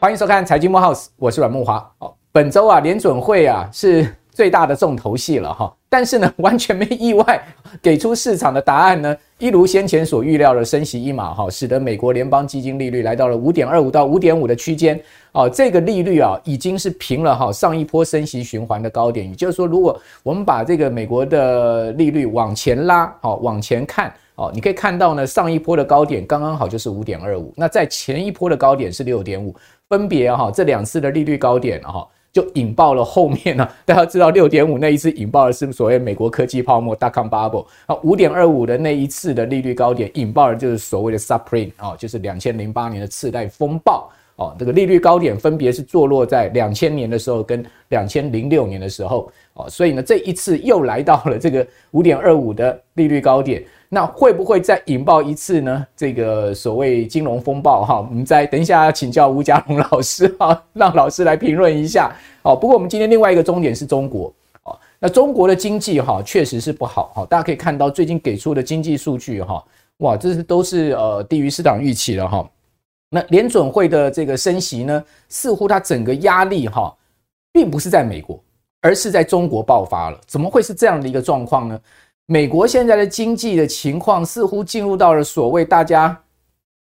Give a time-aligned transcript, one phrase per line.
[0.00, 1.82] 欢迎收看财经幕 House，我是阮慕驊。
[1.98, 5.74] 哦，本周啊，联准会啊是最大的重头戏了哈。
[5.94, 7.40] 但是呢， 完全没意外，
[7.80, 15.00] 给出市场的答案呢，一如先前所预料的升息一码哈，使得美国联邦基金利率来到了五点二五到五点五的区间。
[15.30, 19.28] 哦，这个利率啊，已经是平了哈上一波升息循环的高点。
[19.28, 29.54] 也就是说，如果我们把这个美国的利率往前拉，好往前看，哦，你可以看到呢，上一波的高点刚刚好就是五点二五，那在前一波的高点是六点五。
[29.86, 33.66] 分别哈这两次的利率高点哈，就引爆了后面呢。
[33.86, 44.54] 大家知道六点五那一次引爆的是所谓美国科技泡沫 dot-com bubble 啊，五点二五的那一次的利率高点引爆的就是所谓的 supreme 啊，就是两千零八年的次贷风暴哦。
[44.58, 53.62] 这个利率高点分别是坐落在两千年的时候跟两千零六年的时候哦，所以呢这一次又来到了这个五点二五的利率高点。
[53.94, 55.86] 那会不会再引爆一次呢？
[55.96, 62.12] 这个所谓金融风暴哈，我们再等一下请教吴家龙老师哈， 让老师来评论一下。
[62.42, 69.64] 哦，不过我们今天另外一个重点是中国哦，那中国的经济哈确实是不好哈，大家可以看到最近给出的经济数据哈，
[69.98, 72.50] 哇，这是都是呃低于市场预期了哈。
[73.10, 76.92] 那联准会的这个升息呢，似乎它整个压力哈，
[77.52, 78.42] 并不是在美国，
[78.80, 80.18] 而是在中国爆发了。
[80.26, 81.80] 怎么会是这样的一个状况呢？
[82.26, 86.18] 美国现在的经济的情况似乎进入到了所谓大家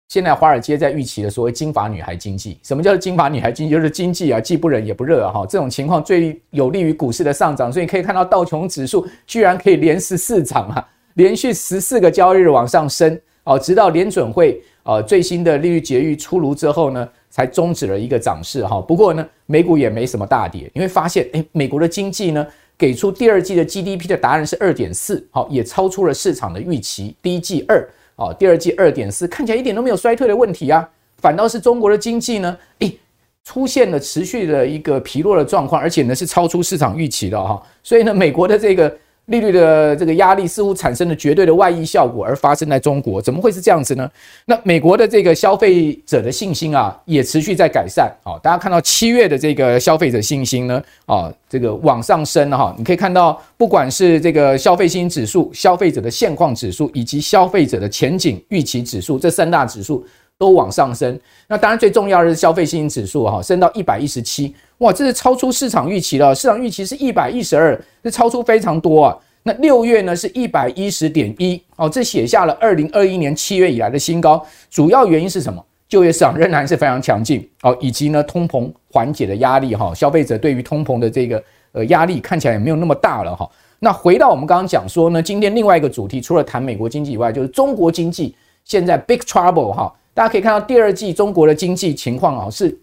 [0.09, 2.59] 现在华尔街在预期的所谓“金发女孩经济”。
[2.63, 3.73] 什么叫“金发女孩经济”？
[3.75, 7.73] 就是经济啊，既不冷也不热啊，哈，这种情况最有利于股市的上涨。
[7.73, 18.83] 所以你可以看到道琼指数居然可以连十四涨啊，连续十四个交易日往上升哦，直到联准会呃最新的利率决议出炉之后呢，才终止了一个涨势哈。
[18.83, 22.47] 不过呢，美股也没什么大跌，你会发现，诶，美国的经济呢。
[22.77, 27.15] 给出第二季的 GDP 的答案是二点四，好，也超出了市场的预期。
[27.23, 30.89] 第一季二，哦，第二季二点四，看起来一点都没有衰退的问题啊。
[31.19, 32.99] 反倒是中国的经济呢，诶，
[33.45, 37.63] 出现了持续的一个疲弱的状况，而且呢是超出市场预期的哈。
[37.83, 38.99] 所以呢，美国的这个。
[39.27, 44.11] 利率的这个压力似乎产生了绝对的外溢效果，而发生在中国，怎么会是这样子呢？
[44.45, 48.13] 那美国的这个消费者的信心啊，也持续在改善。
[48.23, 52.75] 好，大家看到七月的这个消费者信心呢，啊，这个往上升了哈。
[52.77, 60.05] 你可以看到，不管是这个消费信心指数、消费者的现况指数，以及消费者的前景预期指数，这三大指数。
[60.37, 66.35] 都往上升，那当然最重要的是消费信心指数哈，升到一百一十七，哇，这是超出市场预期了。
[66.35, 69.17] 市场预期是一百一十二，这超出非常多啊。
[69.45, 74.45] 那六月呢是一百一十点一，哦，这写下了二零二一年七月以来的新高。
[74.71, 75.65] 主要原因是什么？
[75.89, 83.49] 就业市场仍然是非常强劲，哦，以及呢通膨缓解的压力哈，消费者对于通膨的这个呃压力看起来也没有那么大了哈。
[83.79, 88.35] 那回到我们刚刚讲说呢，今天另外一个主题，除了谈美国经济以外，就是中国经济
[88.65, 89.95] 现在 big trouble 哈。
[90.15, 92.79] 大家可以看到，第二季中国的经济情况啊，是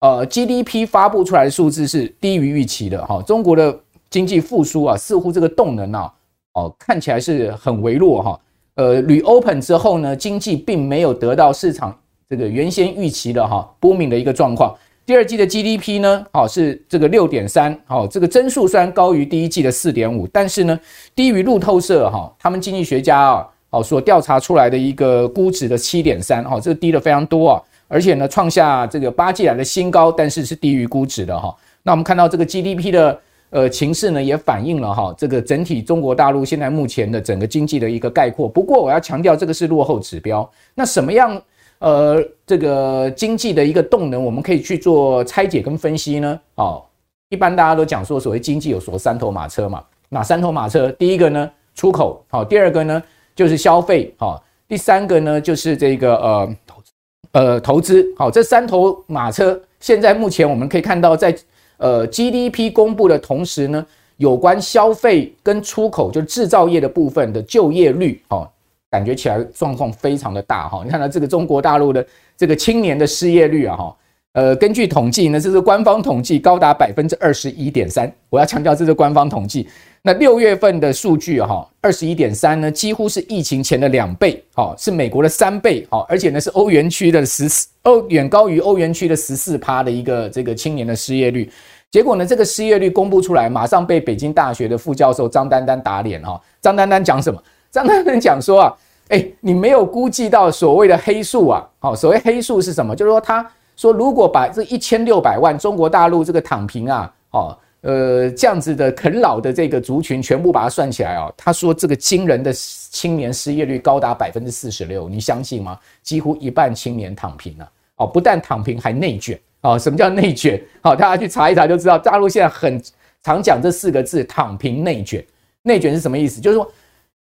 [0.00, 3.20] 呃 GDP 发布出来的数字是低于预期的哈。
[3.22, 6.10] 中国的经济复苏啊，似乎这个动能啊，
[6.54, 8.40] 哦看起来是很微弱哈。
[8.76, 11.94] 呃，reopen 之后呢，经济并没有得到市场
[12.30, 14.74] 这个原先预期的哈 booming 的一个状况。
[15.04, 20.80] 第二季的 GDP 呢，好是这个六点三，好这个增速虽然高于第一季的四点五，但是呢
[21.14, 23.46] 低于路透社哈他们经济学家啊。
[23.70, 31.54] 好，所调查出来的一个估值的七点三，哈，这个低了非常多啊，而且呢，创下这个八季来的新高，但是是低于估值的哈。
[31.84, 33.20] 那我们看到这个 GDP 的
[33.50, 38.48] 呃情势呢，也反映了哈这个整体中国大陆现在目前的整个经济的一个概括。
[38.48, 40.50] 不过我要强调，这个是落后指标。
[40.74, 41.40] 那什么样
[41.78, 46.40] 呃这个经济的一个动能，我们可以去做拆解跟分析呢？
[46.56, 46.82] 哦，
[47.28, 49.80] 一般大家都讲说，所谓经济有所三头马车嘛。
[50.08, 50.90] 哪三头马车？
[50.92, 53.00] 第一个呢，出口，好，第二个呢？
[53.34, 56.92] 就是消费，好，第三个呢，就是这个呃投资，
[57.32, 61.34] 呃投资，好，这三头马车，现在目前我们可以看到，在
[61.78, 63.86] 呃 GDP 公布的同时呢，
[64.16, 68.48] 有关消费跟出口，就制造业的部分的就业率，哦，
[68.90, 70.82] 感觉起来状况非常的大哈。
[70.84, 72.06] 你看到这个中国大陆的
[72.36, 73.96] 这个青年的失业率啊，哈。
[74.32, 78.10] 呃，根据统计呢，这是官方统计，高达百分之二十一点三。
[78.28, 79.68] 我要强调，这是官方统计。
[80.02, 91.50] 那六月份的数据哈，二十一点三呢，几乎是疫情前的两倍，好，是美国的三倍，好，而且呢是欧元区的十四，欧远高于欧元区的十四趴的一个这个青年的失业率。
[91.90, 96.40] 结果呢，这个失业率公布出来，马上被北京大学的副教授张丹丹打脸哈。
[96.62, 97.42] 张丹丹讲什么？
[97.72, 98.76] 张丹丹讲说啊，
[99.08, 102.94] 哎，你没有估计到所谓的黑数啊，好，所谓黑数是什么？
[102.94, 103.44] 就是说他。
[103.80, 115.78] 说如果把这一千六百万中国大陆这个躺平啊，哦，呃，这样子的啃老的这个族群，全部把它算起来哦，他说这个惊人的青年失业率高达百分之四十六，你相信吗？
[116.02, 119.78] 几乎一半青年躺平了哦，不但躺平，还内卷哦。
[119.78, 120.62] 什么叫内卷？
[120.82, 122.78] 好，大家去查一查就知道，大陆现在很
[123.24, 125.24] 常讲这四个字“躺平内卷”。
[125.64, 126.38] 内卷是什么意思？
[126.38, 126.70] 就是说，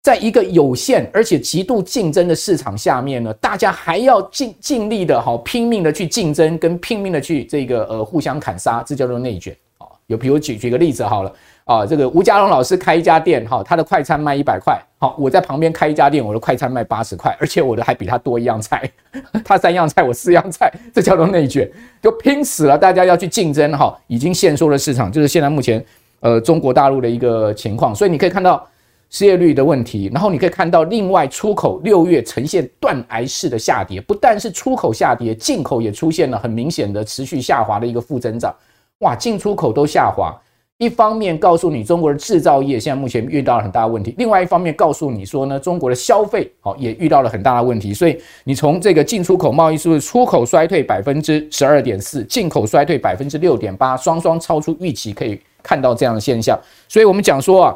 [0.02, 9.56] 在一个有限而且极度竞争的市场下面呢，大家还要尽尽力的好拼命的去竞争，跟拼命的去这个呃互相砍杀，这叫做内卷。
[9.78, 9.86] 啊。
[10.08, 11.32] 有，比如举举个例子好了。
[11.66, 18.90] 啊，这个吴家龙老师开一家店哈，他的快餐卖一百块，好，我在旁边开一家店，我的快餐卖八十块，而且我的还比他多一样菜，
[19.46, 21.70] 他三样菜，我四样菜，这叫做内卷，
[22.02, 25.86] 就拼死了，大家要去竞争哈，已经限缩了市场，就是现在目前
[26.22, 28.68] 呃中国大陆的一个情况，所以你可以看到
[29.10, 38.54] 失业率的问题，然后你可以看到另外出口六月呈现断崖式的下跌，不但是出口下跌，进口也出现了很明显的持续下滑的一个负增长。
[39.00, 40.40] 哇，进出口都下滑，
[40.78, 47.94] 一方面告诉你中国的制造业现在目前遇到了很大的问题，另外一方面告诉你说呢，中国的消费好也遇到了很大的问题。
[47.94, 56.60] 所以你从这个进出口贸易数字，出口衰退百分之十二点四，进口衰退百分之六点八，双双超出预期，可以看到这样的现象。
[56.88, 57.76] 所以我们讲说啊，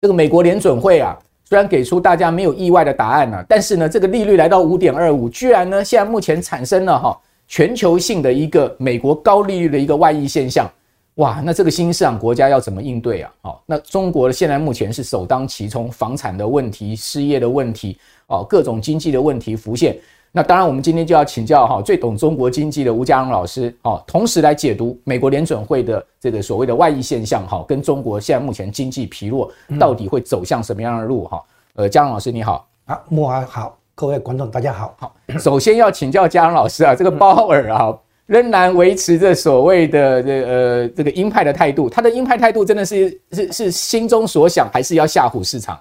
[0.00, 7.20] 这个美国联准会啊，虽然给出大家没有意外的答案啊，但是呢，这个利率来到五点二五，居然呢现在目前产生了哈。
[7.46, 10.70] 全球性的一个美国高利率的一个外溢现象，
[11.16, 13.32] 哇，那这个新兴市场国家要怎么应对啊？
[13.42, 17.98] 好，那中国现在目前是首当其冲，房产的问题、失业的问题，
[18.28, 19.98] 哦，各种经济的问题浮现。
[20.32, 31.24] 那当然，我们今天就要请教哈最懂中国经济的吴家龙老师，哦，同时来解读美国联准会的这个所谓的外溢现象，哈，跟中国现在目前经济疲弱到底会走向什么样的路？
[31.24, 31.42] 哈，
[31.74, 33.76] 呃，家龙老师你好，啊，慕驊好。
[33.96, 34.94] 各位观众，大家好。
[34.98, 37.94] 好，首先要请教家龙老师啊，这个鲍尔啊，
[38.24, 41.90] 仍然维持着所谓的这呃这个鹰派的态度。
[41.90, 45.78] 他的鹰派态度真的是是是心中所想，还是要吓唬市场？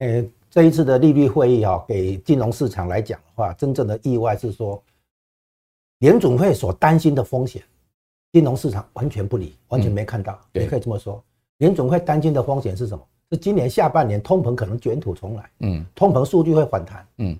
[0.00, 0.24] 呃，
[0.56, 4.82] 这一次的利率会议哈，给金融市场来讲的话，真正的意外是说，
[5.98, 7.62] 联准会所担心的风险，
[8.32, 10.32] 金融市场完全不理，完全没看到。
[10.54, 11.22] 嗯、也可以这么说，
[11.58, 13.06] 联准会担心的风险是什么？
[13.30, 17.38] 是今年下半年通膨可能卷土重来，嗯，通膨数据会反弹，嗯，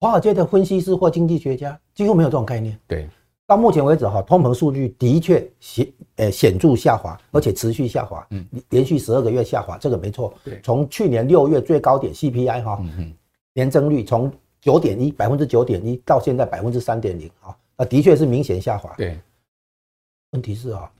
[0.00, 3.06] 华尔街的分析师或经济学家几乎没有这种概念，对，
[3.46, 13.12] 到目前为止哈，通膨数据的确显呃显著下滑，而且持续下滑，嗯，连续十二个月下滑，这个没错，对，从去年六月最高点 CPI 哈，嗯，
[13.52, 19.18] 年增率从九点一百分之九点一到现在百分之三点零啊，那的确是明显下滑，对，
[20.30, 20.90] 问题是啊。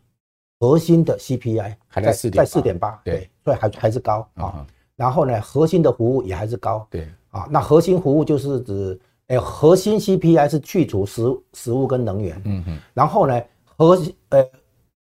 [0.61, 4.65] 核心的 CPI 还在四点，在四点八，对，所以还还是高啊。
[4.95, 7.49] 然后呢，核心的服务也还是高，对啊。
[7.51, 9.01] 那核心服务就是指，
[9.33, 11.23] 哎，核心 CPI 是去除食
[11.55, 12.79] 食物跟能源，嗯嗯。
[12.95, 13.43] 然后呢，
[13.77, 14.45] 核心呃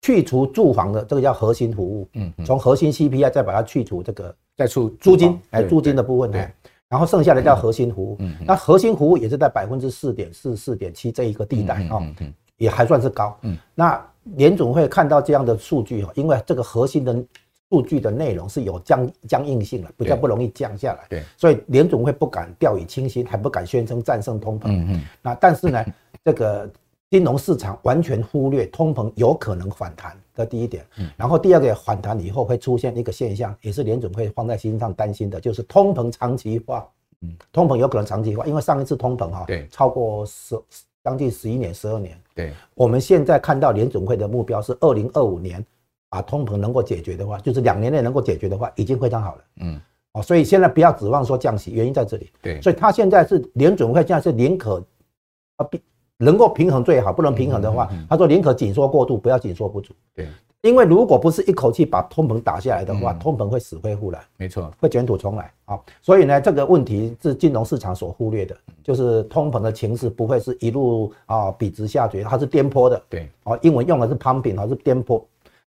[0.01, 6.49] 去除住房的这个叫核心服务，嗯，从核心 CPI 再把它去除这个再除租金，哎，租金的部分，对。
[6.87, 12.01] 然后剩下的叫核心服务，嗯，那核心服务也是在百分之四点四、四点七这一个地带啊，
[12.57, 14.03] 也还算是高，嗯，那。
[14.33, 17.23] 联总会看到这样的数据哈，因为这个核心的
[17.69, 21.05] 数据的内容是有僵僵硬性的，比较不容易降下来。
[21.09, 24.67] 对，所以联总会不敢掉以轻心，还不敢宣称战胜通膨。
[24.67, 25.01] 嗯嗯。
[25.21, 25.85] 那但是呢，
[26.23, 26.69] 这个
[27.09, 30.85] 金融市场完全忽略通膨有可能反弹，的第一点。
[30.97, 31.09] 嗯。
[31.17, 36.87] 然后第二个，反弹以后会出现一个现象，也是联总会放在心上担心的，就是通膨长期化。
[37.21, 37.35] 嗯。
[37.51, 40.57] 通膨有可能长期化，因为上一次通膨哈，对，超过十。
[41.05, 45.63] 将近十一年、十二年，对，我们现在看到联总会的目标是二零二五年
[46.15, 49.41] 把通膨能够解决的话，就是两年内能够解决的话，已经非常好了。
[49.59, 49.81] 嗯，
[50.13, 52.31] 哦，所以现在不要指望说降息，原因在这里。
[52.41, 54.81] 对，所以他现在是联准会现在是宁可
[55.57, 55.67] 啊，
[56.15, 59.93] 能够平衡最好，不能平衡的话，他说宁可紧缩过度，不要紧缩不足。
[60.13, 60.25] 对。
[60.61, 65.79] 因为如果不是一口气把通膨打下来的话，嗯、通膨会死灰复燃，没错，会卷土重来啊。
[66.01, 72.99] 所以呢，这个问题是金融市场所忽略的，就是通膨的情势不会是一路啊笔直下跌，它是颠簸的。
[73.07, 75.23] 对，啊，英文用的是 pumping，它是颠簸，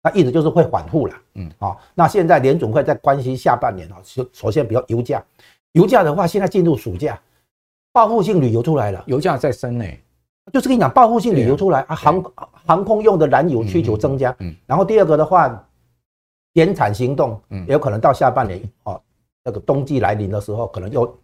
[0.08, 1.14] 那意思就是会反复了。
[1.34, 5.24] 嗯，啊，那现在联准会在关心下半年啊，首首先比如油价，
[5.72, 7.20] 油价的话现在进入暑假，
[7.92, 9.84] 报复性旅游出来了，油价在升呢。
[10.52, 12.22] 就是跟你讲，报复性旅游出来啊，航。
[12.68, 15.64] 航空用的燃油需求增加，嗯，然后第二个的话，
[16.52, 19.00] 减产行动，嗯，有可能到下半年哦，
[19.44, 21.18] 那个冬季来临的时候，可能又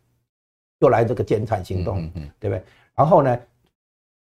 [0.79, 2.62] 又来这个减产行动，嗯，对不对？
[2.95, 3.37] 然后呢，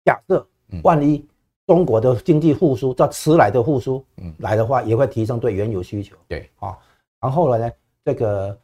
[0.05, 0.47] 假设
[0.83, 1.25] 万一
[1.69, 6.75] 中国的经济复苏，叫迟来的复苏，嗯，来的话，也会提升对原油需求，对，啊，
[7.21, 7.71] 然后呢，
[8.03, 8.59] 这个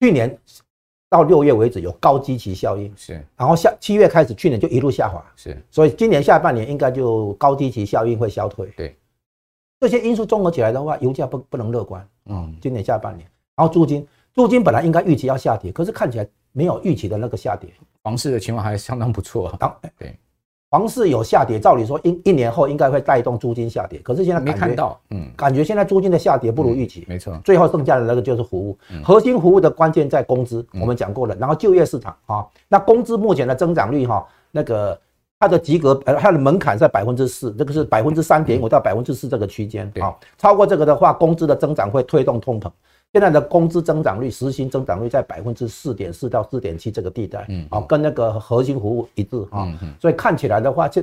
[0.00, 0.38] 去年。
[1.12, 8.96] 到六月为止有高基期效应，是，然后下七月开始，去年就一路下滑，是，所以今年下半年应该就高基期效应会消退，对，
[9.78, 12.08] 这些因素综合起来的话，油价不不能乐观。
[12.30, 17.68] 嗯，今年下半年，然后租金，租金本来应该预期要下跌，可是看起来没有预期的那个下跌。
[18.02, 19.48] 房市的情况还相当不错。
[19.48, 20.16] 啊当对，
[20.72, 24.98] 房市有下跌，照理说一一年后应该会带动租金下跌，可是现在没看到。
[25.10, 27.04] 嗯，感觉现在租金的下跌不如预期。
[27.06, 31.36] 没错，最后剩下的那个就是服务，核心服务的关键在工资，我们讲过了。
[31.36, 34.98] 然后就业市场啊，那工资目前的增长率哈，那个。
[35.42, 40.14] 它的及格呃，它的门槛在百分之四，这个是百分之三点五到百分之四这个区间啊。
[40.38, 42.70] 超过这个的话，工资的增长会推动通膨。
[43.12, 49.66] 现在的工资增长率，实薪增长率在百分之四点四到四点七这个地带，嗯，跟那个核心服务一致啊。
[50.00, 51.02] 所以看起来的话，这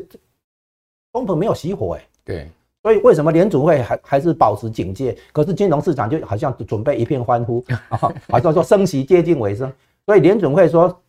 [1.13, 2.08] 通膨没有熄火哎。
[2.25, 2.48] 对。
[2.82, 5.18] 所以为什么联储会还还是保持警戒？
[5.34, 9.72] 可是金融市场就好像准备一片欢呼啊， 好像说升息接近尾声。
[10.06, 11.01] 所以联准会说。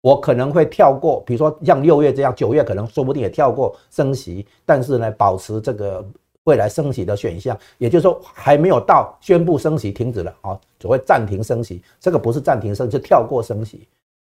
[0.00, 6.06] 我可能会跳过，比如说像六月这样，九月可能说不定也跳过升息，但是呢，保持这个
[6.48, 13.86] 未来升息的选项，也就是说还没有到宣布升息停止了啊，所谓暂停升息，这个不是暂停升，是跳过升息。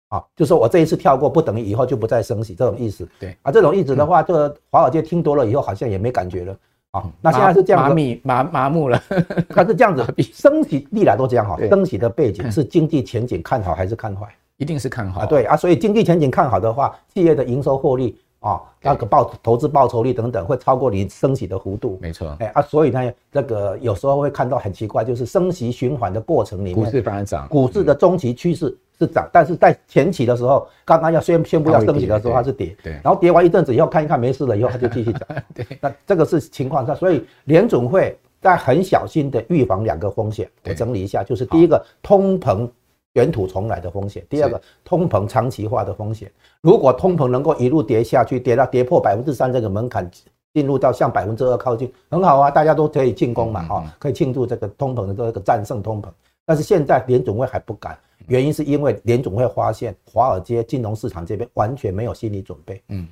[0.10, 3.08] 啊，就是说我这一次跳过，不等于以后就不再升息这种意思。
[3.20, 3.38] 对。
[3.44, 6.58] 啊，这种意思的话，这个华尔街听多了以后，好像也没感觉了。
[6.92, 7.04] 啊。
[7.22, 9.00] 那现在是这样，麻痹麻麻木了，
[9.54, 14.26] 它是这样子，升息历来都这样哈，升息的背景是经济前景看好还是看坏？
[14.56, 15.22] 一定是看好。
[15.22, 35.22] 啊，对啊，所以经济前景看好的话，企业的营收获利啊，那个报投资报酬率等等会超过你升息的幅度，没错，哎啊，所以呢，这个有时候会看到很奇怪，就是升息循环的过程里面，股市反而涨，股市的中期趋势是涨，但是在前期的时候，刚刚要宣宣布要升息的时候，它是跌，对，然后跌完一阵子以后看一看没事了以后，它就继续涨，
[35.56, 42.70] 对，那这个是情况下，所以联准会在很小心的预防两个风险，我整理一下，就是第一个通膨。
[43.14, 44.26] 卷土重来的风险。
[44.30, 46.32] 第二个，通膨长期化的风险。
[46.62, 50.10] 如果通膨能够一路跌下去，跌到跌破百分之三这个门槛，
[50.54, 56.08] 进入到向百分之二靠近，很好啊，大家都可以进攻嘛，哈，可以庆祝这个通膨的这个战胜通膨。
[56.46, 57.98] 但是现在联总会还不敢，
[58.28, 63.08] 原因是因为联总会发现华尔街金融市场这边完全没有心理准备，嗯，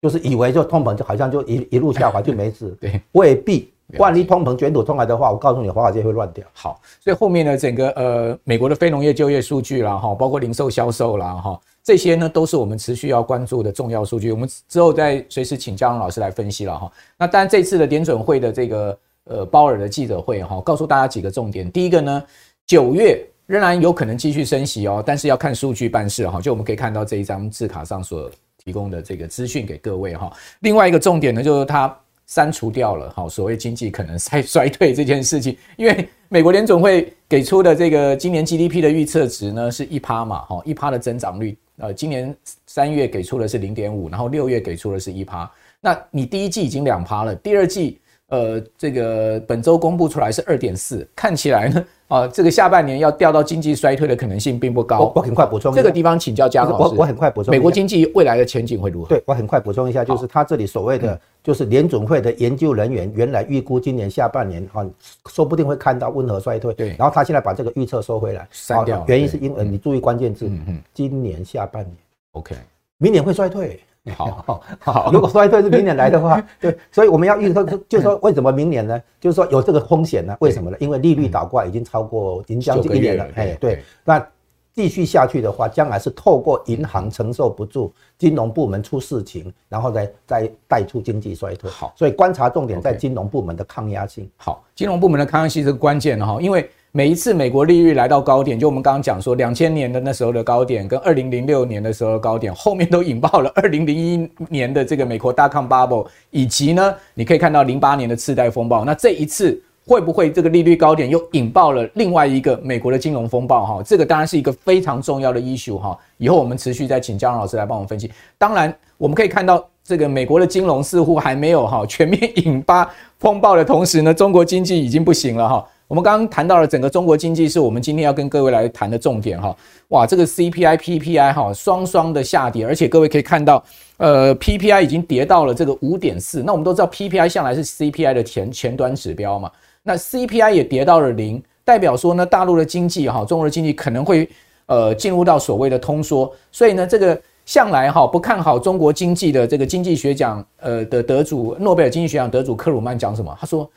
[0.00, 3.71] 就是以为就通膨就好像就一一路下滑就没事，对，未必。
[3.98, 6.46] 万一通膨卷土重来的话，我告诉你，华尔街会乱掉。
[6.52, 14.32] 好，所以后面呢整个呃，美国的非农业就业数据啦，哈，包括零售销售啦，哈，这些呢都是我们持续要关注的重要数据。
[14.32, 16.90] 我们之后再随时请嘉荣老师来分析了哈。
[17.18, 21.70] 那当然，这次的联准会的这个呃鲍尔的记者会哈，告诉大家几个重点。
[21.70, 22.24] 第一个呢，
[22.66, 26.40] 九月仍然有可能继续升息哦，但是要看数据办事哈。
[26.40, 28.30] 就我们可以看到这一张字卡上所
[28.64, 30.32] 提供的这个资讯给各位哈。
[30.60, 31.94] 另外一个重点呢，就是它。
[32.32, 42.34] 删除掉了哈，所谓经济可能在 衰退这件事情，因为美国联总会给出的这个今年 GDP 的预测值呢是一趴嘛，哈，一趴的增长率，呃，今年
[42.66, 47.98] 三月给出的是零点五，然后六月给出的是一趴，那你第一季已经两趴了，第二季。
[48.32, 55.00] 呃，这个本周公布出来是二点四，看起来呢， 啊，这个下半年要掉到经济衰退的可能性并不高。
[55.00, 56.94] 我我很快补充这个地方，请教嘉老师。
[56.94, 57.52] 我我很快补充。
[57.52, 59.08] 美国经济未来的前景会如何？
[59.10, 64.82] 对，我很快补充一下，就是他这里所谓的，就是联准会的研究人员原来预估今年下半年啊，
[65.26, 66.72] 说不定会看到温和衰退。
[66.72, 66.96] 对。
[66.98, 69.04] 然后他现在把这个预测收回来，删掉。
[69.08, 70.50] 原因是因为你注意关键字，
[70.94, 71.94] 今年下半年。
[72.32, 72.56] OK。
[72.96, 73.78] 明年会衰退。
[74.10, 79.00] 好好， 如果衰退是明年来的话， 对，所以我们要预测，就是说为什么明年呢？
[79.20, 80.36] 就是说有这个风险呢？
[80.40, 80.76] 为什么呢？
[80.80, 84.26] 因为利率倒挂已经超过，已经将近一年了，哎，对，那
[84.72, 91.70] 继续下去的话，将来是透过银行承受不住，金融部门出事情，然后再再带出经济衰退。
[91.70, 94.28] 好，所以观察重点在金融部门的抗压性。
[94.36, 96.68] 好，金融部门的抗压性是关键的哈，因为。
[96.94, 108.84] 每一次美国利率来到高点，就我们刚刚讲说，两千年的那时候的高点，跟二零零六年的时候的高点，后面都引爆了 二零零一年的这个美国大康 bubble，以及呢，你可以看到零八年的次贷风暴。
[108.84, 113.64] 那这一次会不会这个利率高点又引爆了另外一个美国的金融风暴？
[113.64, 115.98] 哈，这个当然是一个非常重要的 issue 哈。
[116.18, 118.12] 以后我们持续再请嘉荣老师来帮我们分析。
[118.36, 122.86] 当然，我们可以看到这个美国的金融似乎还没有哈全面引发
[123.18, 125.66] 风暴的同时呢，中国经济已经不行了哈。
[125.92, 129.54] 我们刚刚谈到了整个中国经济，是我们今天要跟各位来谈的重点哈。
[129.88, 133.62] 哇，这个 CPI、PPI 哈双双的下跌，而且各位可以看到，
[133.98, 136.42] 呃，PPI 已经跌到了这个五点四。
[136.42, 139.50] 那我们都知道 PPI 向来是 CPI 的前前端指标嘛，
[139.82, 144.26] 那 CPI 也跌到了零，代表说呢，大陆的经济哈，中国的经济可能会
[144.64, 146.34] 呃进入到所谓的通缩。
[146.50, 153.36] 所以呢，这个向来哈不看好中国经济的这个经济学奖呃的得主，诺贝尔经济学奖得主克鲁曼讲什么？
[153.38, 153.70] 他说。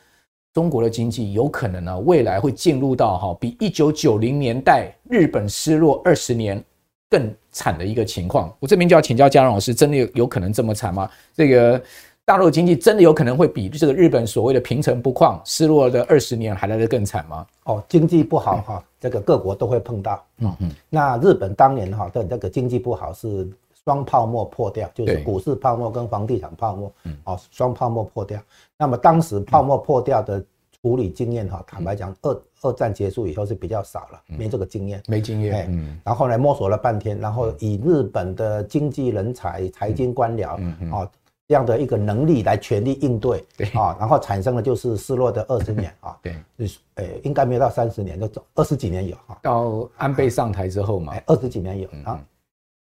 [0.56, 6.64] 中国的经济有可能呢，未来会进入到哈比一九九零年代日本失落二十年
[7.10, 8.50] 更惨的一个情况。
[8.58, 11.10] 我这边就要请教嘉荣老师，真的有有可能这么惨吗？
[11.34, 11.78] 这个
[12.24, 17.46] 大陆经济真的有可能会比这个日本所谓的平成不况失落的二十年还来得更惨吗？
[17.64, 20.24] 哦，经济不好哈，这个各国都会碰到。
[20.38, 20.70] 嗯嗯。
[20.88, 23.46] 那日本当年哈的这个经济不好是
[23.86, 28.42] 双泡沫破掉，就是股市泡沫跟房地产泡沫，嗯，哦，双泡沫破掉。
[28.76, 30.44] 那么当时泡沫破掉的
[30.82, 35.68] 处理经验哈，坦白讲，二二战结束以后是比较少了，没这个经验，没经验。
[35.70, 36.00] 嗯。
[36.04, 41.10] 然后呢摸索了半天，然后以日本的经济人才、财经官僚，嗯嗯，啊。
[41.48, 49.38] 这样的一个能力来全力应对，对啊，然后产生的就是失落的二十年啊， 对，就是呃，应该没有到三十年，就二十几年有哈。
[49.42, 52.20] 到安倍上台之后嘛，二十几年有啊。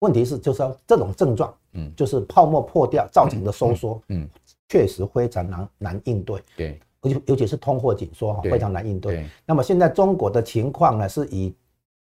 [0.00, 4.28] 问题是就是说这种症状，嗯，就是泡沫破掉造成的收缩，嗯，
[4.69, 9.26] 确实非常难难应对，对，而且尤其是通货紧缩哈，非常难应对。
[9.45, 11.55] 那么现在中国的情况呢，是以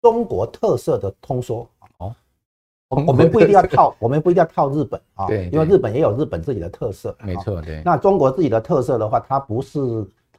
[0.03, 1.69] 中国特色的通缩。
[1.99, 2.15] 哦。
[3.07, 7.81] 我们不一定要套，我们不一定要套日本啊，对，因为日本也有日本自己的特色，没错，对。
[7.85, 9.79] 那中国自己的特色的话，它不是，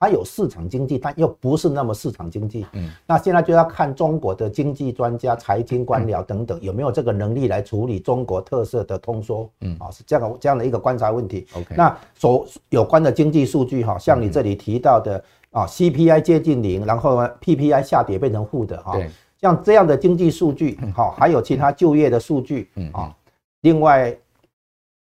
[0.02, 2.66] 它有市场经济，但又不是那么市场经济。
[2.74, 2.90] 嗯。
[3.06, 9.48] 那现在就要看中国的经济专家、财经官僚等等有没有这个能力来处理中国特色的通缩。
[9.60, 9.78] 嗯。
[9.80, 11.46] 啊，是这样这样的一个观察问题。
[11.54, 11.76] OK。
[11.78, 18.94] 那所有关的经济数据哈，像你这里提到的啊，CPI 接近零，然后 PPI 下跌变成负的哈。
[18.94, 19.08] 对。
[19.40, 23.16] 像这样的经济数据，好，还有其他就业的数据，啊，
[23.62, 24.16] 另外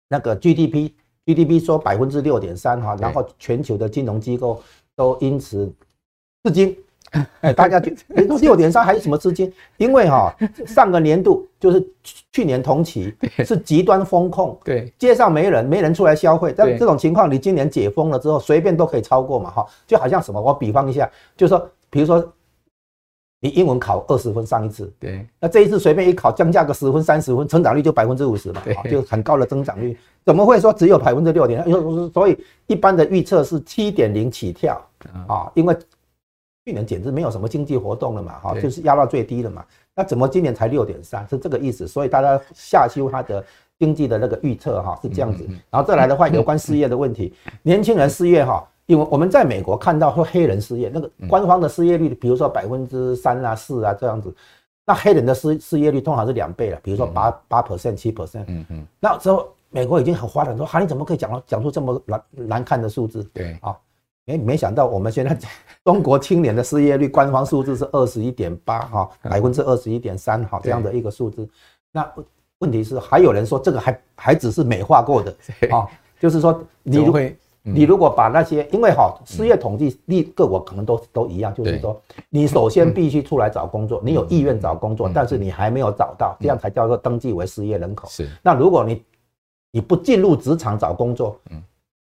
[0.09, 4.63] 那个 GDP，GDP 说百分之六点三哈，然后全球的金融机构
[4.99, 5.73] 都因此
[6.43, 6.77] 至今，
[7.41, 9.53] 哎，大家觉得六点三还有什么资金？
[9.77, 10.35] 因为哈
[10.67, 11.87] 上个年度就是
[12.33, 13.15] 去年同期
[13.45, 22.33] 是极端风控，对，街上没人，没人出来消费，但这种情况你今年解封了之后，随便都可以超过嘛，哈，就好像什么，我比方一下，就是说，比如说。
[23.41, 31.65] 你英文考二十分上一次，对，那这一次随便一考，降价个十分、三十分，成长率就百分之五十嘛，就很高的增长率，怎么会说只有百分之六点？
[32.13, 34.81] 所以一般的预测是七点零起跳
[35.29, 35.73] 啊，因为
[36.65, 39.65] 去年简直没有什么经济活动了嘛，哈，就是压到最低了嘛，
[39.95, 41.25] 那怎么今年才六点三？
[41.29, 43.45] 是这个意思，所以大家下修它的
[43.79, 48.69] 经济的那个预测哈，是这样子，然后再来的话，有关失业的问题，年轻人失业哈。
[48.89, 54.35] 因为我们在美国看到说黑人失业，那个官方的失业率，比如说百分之三啊、四啊这样子，
[54.87, 58.45] 那黑人的失失业率通常是两倍了，比如说八八 percent、七 percent。
[58.47, 58.87] 嗯嗯。
[58.99, 63.23] 那时候美国已经很哗然说，哈，你怎么可以讲讲出这么难难看的数字？
[63.35, 63.77] 对啊，
[64.25, 65.39] 哎，没想到我们现在
[65.85, 71.47] 中国青年的失业率官方数字是二十一点八哈，百分之二十一点三哈这样的一个数字。
[71.93, 72.11] 那
[72.61, 75.37] 问题是还有人说这个还还只是美化过的
[75.71, 75.87] 啊，
[76.19, 77.37] 就是说你会。
[77.75, 82.01] 你如果把那些，因为哈失业统计，立各国可能都都一样，就是说，
[82.31, 88.09] 你首先必须出来找工作，你有意愿找工作，但是你还没有找到，这样才叫做登记为失业人口。
[88.09, 88.29] 是。
[88.43, 89.05] 那如果你
[89.71, 91.41] 你不进入职场找工作，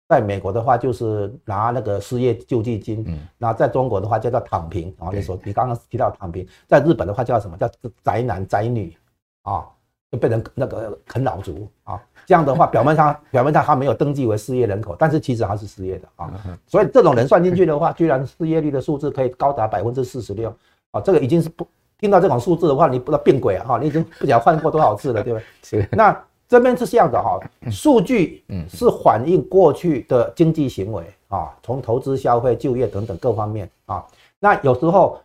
[0.10, 3.06] 在美国的话就是拿那个失业救济金，
[3.38, 5.10] 那在中国的话叫做躺平啊。
[5.14, 7.70] 你说你刚刚提到躺平，在日本的话叫什么叫
[8.04, 8.96] 宅男宅女
[9.44, 9.66] 啊？
[10.12, 16.30] 就被人那个啃老族啊，这样的话， 表面上表面上他没有登记为失业人口，但是其实他是失业的啊。
[16.68, 20.54] 所以这种人算进去的话，居然失业率的数字可以高达百分之四十六
[20.92, 21.00] 啊！
[21.00, 21.66] 这个已经是不
[21.98, 23.66] 听到这种数字的话，你不知道变鬼啊！
[23.66, 25.46] 哈，你已经不晓得换过多少次了，对不对？
[25.64, 25.90] 是。
[25.94, 27.40] 那这边是这样的哈，
[27.72, 34.06] 数据是反映过去的经济行为啊，从投资、消费、就业等等各方面啊。
[34.40, 35.18] 那有时候。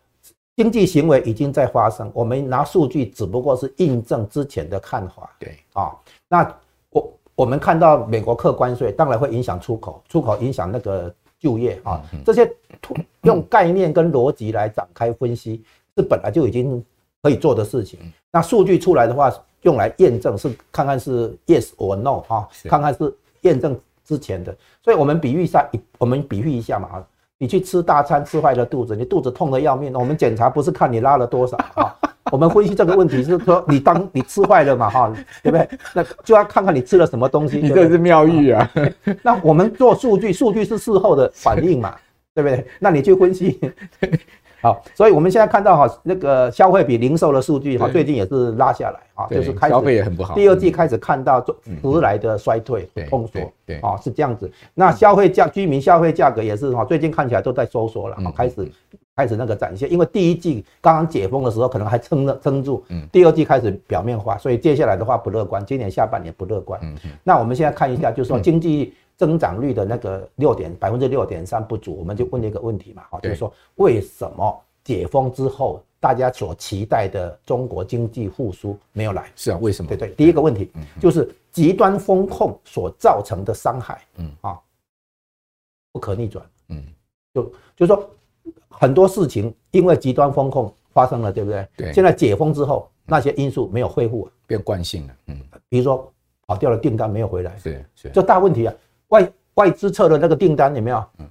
[0.57, 5.31] 经济行为已经在发生，我们拿数据只不过是印证之前的看法。
[5.39, 5.95] 对啊，
[6.29, 6.55] 那
[6.89, 12.51] 我我们看到美国课关税，当然会影响出口，出口影响那个就业啊，这些
[13.23, 15.63] 用概念跟逻辑来展开分析，
[15.95, 16.83] 是本来就已经
[17.21, 18.01] 可以做的事情。
[18.33, 24.57] 那数据出来的话，用来验证是看看是 yes or no 啊，看看是验证之前的。
[24.83, 27.05] 所以我们比喻一下，我们比喻一下嘛。
[27.39, 29.93] 你去吃大餐，吃坏了肚子，你肚子痛得要命。
[29.95, 31.95] 我们检查不是看你拉了多少 啊，
[32.33, 35.69] 我们分析这个问题是说你当你吃坏了嘛哈，对不对？
[35.95, 37.59] 那就要看看你吃了什么东西。
[37.59, 38.71] 你这是妙玉啊！
[39.23, 41.95] 那我们做数据，数据是事后的反应嘛，
[42.35, 42.67] 对不对？
[42.79, 43.61] 那你去分析。
[44.67, 50.35] 好，所以我们现在看到哈，那个消费比零售的数据哈，最近也是拉下来啊，就是开始消费也很不好。
[50.35, 54.51] 第二季开始看到迟来的衰退、通缩，对啊，是这样子。
[54.75, 58.69] 那消费价、居民消费价格也是哈，最近看起来都在收缩了，开始
[59.15, 59.89] 开始那个展现。
[59.93, 66.81] 因为第一季刚刚解封的时候，可能还撑了撑住，第二季开始表面化，所以接下来的话不乐观，今年下半年不乐观。
[67.23, 68.95] 那我们现在看一下，就是说经济。
[69.17, 79.31] 增长率的那个六点百分之六点三不足，我们就问一个问题嘛，好，就是说为什么解封之后大家所期待的中国经济复苏没有来？
[79.35, 79.89] 是啊，为什么？
[79.89, 84.61] 对对，第一个问题就是极端风控所造成的伤害，嗯啊，
[85.93, 86.85] 不可逆转，嗯，
[87.33, 88.09] 就就说
[88.69, 91.67] 很多事情因为极端风控发生了，对不对？
[91.77, 91.93] 对。
[91.93, 96.13] 现在解封之后，那些因素没有恢复，变惯性了，嗯，比如说
[96.47, 98.75] 跑掉了订单没有回来，是是，这大问题啊。
[99.09, 101.05] 外外资撤的那个订单有没有？
[101.19, 101.29] 嗯，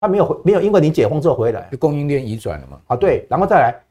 [0.00, 2.80] 它没有回，没有因为你解封之后回来，就供应链移转了嘛？
[2.86, 3.82] 啊，对，然后再来。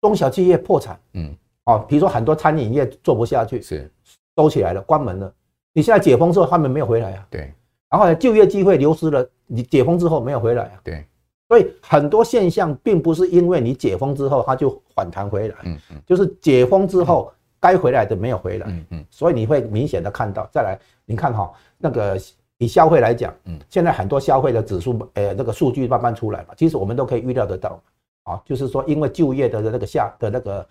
[0.00, 3.90] 中小企业破产，嗯，哦，比如说很多餐饮业做不下去，是
[4.36, 5.32] 收起来了，关门了。
[5.72, 7.50] 你现在解封之后，他们没有回来啊，对。
[7.88, 11.06] 然后呢，就业机会流失了，你解封之后没有回来啊，对。
[11.48, 17.32] 所以很多现象并不是因为你解封之后它就反弹回来，嗯嗯，就是解封之后
[17.64, 19.04] 该回来的没有回来，嗯嗯。
[19.10, 22.20] 所以你会明显的看到，再来，你看哈，那个
[22.58, 27.80] 以消费来讲，嗯，现在很多消费的指数，呃，那个数据慢慢出来嘛，其实我们都可以预料得到。
[28.24, 30.66] 啊，就是说，因为就业的那个下的那个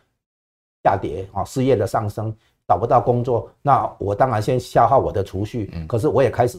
[0.83, 2.35] 下跌啊，失业的上升，
[2.67, 6.57] 找不到工作，那我当然先消耗我的储蓄，嗯，可是我也开始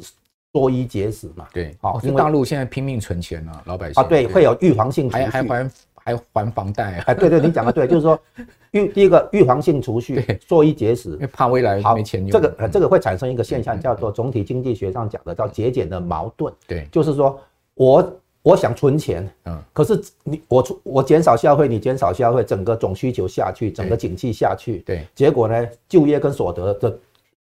[0.52, 4.00] 缩衣节食嘛，对，好，因为大陆现在拼命存钱啊，老百姓。
[4.00, 5.70] 啊，对，会有预防性储蓄，还还还
[6.04, 8.18] 还还房贷，哎，对对，你讲的对，就是说
[8.72, 17.40] 预第一个预防性储蓄，缩衣节食，怕未来没钱用，这个这个会产生一个现象，叫做总体经济学上讲的叫节俭的矛盾，对，就是说
[17.74, 18.20] 我。
[18.44, 26.94] 我想存钱，嗯，可是你我出我减少消费，你减少消费，整个总需求下去，整个景气下去，对，结果呢，就业跟所得的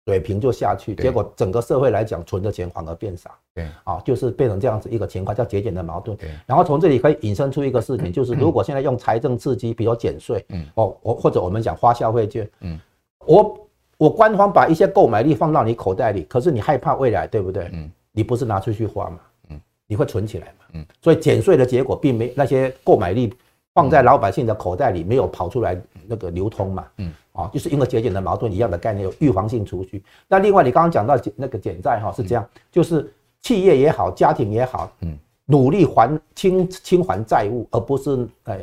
[0.10, 6.18] 水平就下去，结果整个社会来讲，存的钱反而变少，对，啊，就是变成这样子一个情况，叫节俭的矛盾。
[6.18, 12.80] 对，然后从这里可以引申出一个事情，就是如果现在用财政刺激，比如减税，嗯，哦，我或者我们讲花消费券，嗯，
[13.28, 13.68] 我
[13.98, 17.70] 我官方把一些购买力放到你口袋里，可是你害怕未来，对不对？
[17.72, 19.20] 嗯，你不是拿出去花嘛，
[19.50, 19.62] 嗯？
[19.86, 20.66] 你会存起来嘛？
[20.74, 23.34] 嗯，所以减税的结果并没那些购买力
[23.74, 26.88] 放在老百姓的口袋里没有跑出来那个流通嘛？
[26.98, 30.04] 嗯，啊，就是因为节俭的矛盾一样的概念，有预防性储蓄。
[30.28, 38.58] 那另外你刚刚讲到那个减债哈是这样，就是企业也好，家庭也好，嗯，努力还清清还债务，而不是呃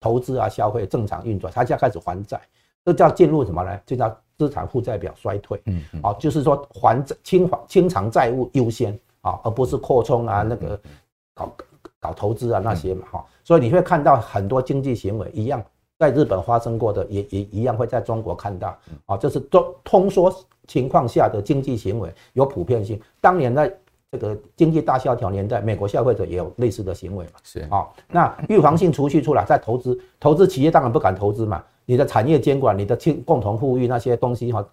[0.00, 2.40] 投资啊消费正常运转，他现在开始还债，
[2.84, 3.80] 这叫进入什么呢？
[3.84, 5.60] 这叫资产负债表衰退。
[5.66, 8.98] 嗯，啊，就是说还清还清偿债务优先。
[9.22, 10.80] 啊，而不是扩充啊，那个
[11.32, 11.52] 搞
[12.00, 15.62] 搞投资啊那些嘛哈，所以你会看到很多经济行为一样，
[16.02, 20.34] 在日本发生过的也也一样会在中国看到啊，这是通通缩
[20.66, 23.00] 情况下的经济行为有普遍性。
[23.20, 23.72] 当年在
[24.10, 34.66] 这个经济大萧条年代，美国消费者也有类似的行为嘛，是啊，那预防性储蓄出来再投资，投资企业当然不敢投资嘛，你的产业监管、你的共共同富裕那些东西哈。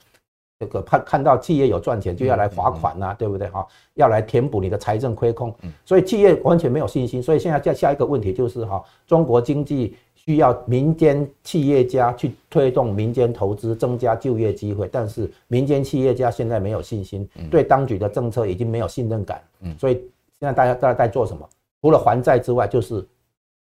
[0.62, 3.66] 这个看看到企业有赚钱，就要来罚款呐、啊，对不对哈？
[3.94, 7.24] 要来填补你的财政亏空，所以企业完全没有信心。
[7.24, 9.96] 所以现在在下一个问题就是哈，中国经济
[10.30, 19.42] 需要民间企业家去推动民间投资，增加就业机会，但是民间企业家现在没有信心，对当局的政策已经没有信任感。
[19.76, 19.96] 所以
[20.40, 21.50] 现在大家大家在做什么？
[21.82, 23.04] 除了还债之外，就是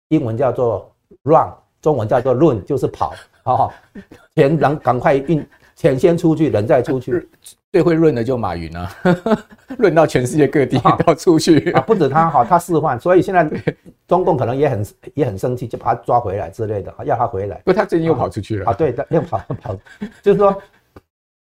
[0.08, 3.72] 英文叫做 run，中文叫做 run，就是跑，好，
[4.36, 5.48] 钱能赶快运。
[5.76, 7.30] 钱先出去，人再出去。
[7.72, 8.90] 最会润的就马云啊，
[9.78, 11.82] 润到全世界各地都要出去啊！
[11.82, 13.76] 不止他哈， 他示范，所以现在
[14.08, 17.62] 中共可能也很也很生气，就把他抓回来之类的，要他回来。
[17.66, 18.74] 不，他最近又跑出去了啊！
[18.74, 19.76] 对的，又跑跑，
[20.24, 20.56] 就是说，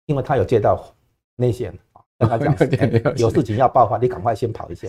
[0.06, 0.84] 因为他有接到
[1.36, 1.72] 内线，
[2.18, 4.88] 跟他讲有事情要爆发，你赶快先跑一下。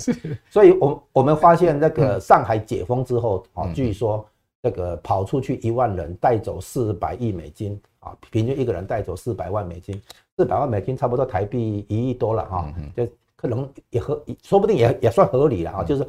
[0.50, 4.28] 所以，我我们发现那个上海解封之后啊，据说
[4.64, 7.80] 这个跑出去一万人，带走四百亿美金。
[8.06, 10.00] 啊，平均一个人带走四百万美金，
[10.38, 16.08] 四百万美金差不多台币一亿多了哈，就可能也合，说不定也也算合理了啊，就是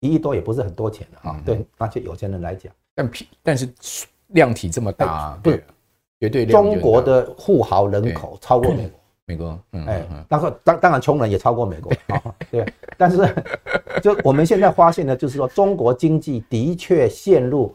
[0.00, 3.10] 一亿多也不是很多钱了哈，对那些有钱人来讲，但
[3.42, 3.66] 但是
[4.28, 5.64] 量体这么大，对，
[6.20, 13.16] 绝对中国的富豪人口超过美国， 美国，哎，当然当当然穷人也超过美国啊，对，但是
[14.02, 17.74] 就我们现在发现呢，就是说中国经济的确陷入。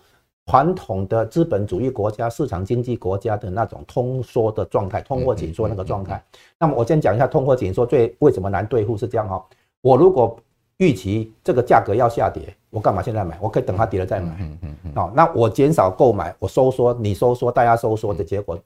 [0.49, 6.19] 传统的资本主义国家、市场经济国家的那种通缩的状态，通货紧缩那个状态。
[6.57, 9.45] 那么我先讲一下通货紧缩最为什么难对付是这样哈。
[9.81, 10.35] 我如果
[10.77, 13.37] 预期这个价格要下跌，我干嘛现在买？
[13.39, 14.35] 我可以等它跌了再买。
[14.39, 14.91] 嗯嗯嗯。
[14.95, 18.57] 哦，那我减少购买，我收缩，你收缩，大家收缩的结果，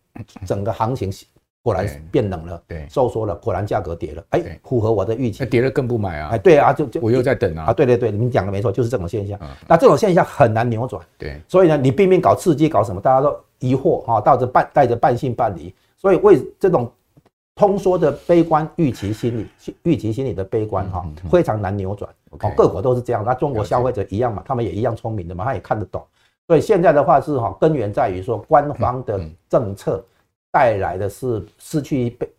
[0.48, 1.12] 整个行情。
[1.64, 5.38] 果然变冷了，对，收缩了，果然价格跌了，哎，符合我的预期。
[5.42, 6.30] 那跌了更不买啊？
[6.34, 7.68] 哎，对啊，就就我又在等啊。
[7.68, 9.40] 啊，对对对，你讲的没错，就是这种现象。
[9.66, 11.40] 那这种现象很难扭转，对。
[11.48, 13.00] 所以呢，你拼命搞刺激，搞什么？
[13.00, 15.74] 大家都疑惑哈，带着半带着半信半疑。
[15.96, 16.92] 所以为这种
[17.56, 22.12] 通缩的悲观预期心理，预期心理的悲观哈，非常难扭转。
[22.32, 26.06] 哦，各国都是这样，那中国消费者一样嘛，他们也一样聪明的嘛，他也看得懂。
[26.46, 30.04] 所以现在的话是哈，根源在于说官方的政策。
[30.54, 32.30] 带来的是失去被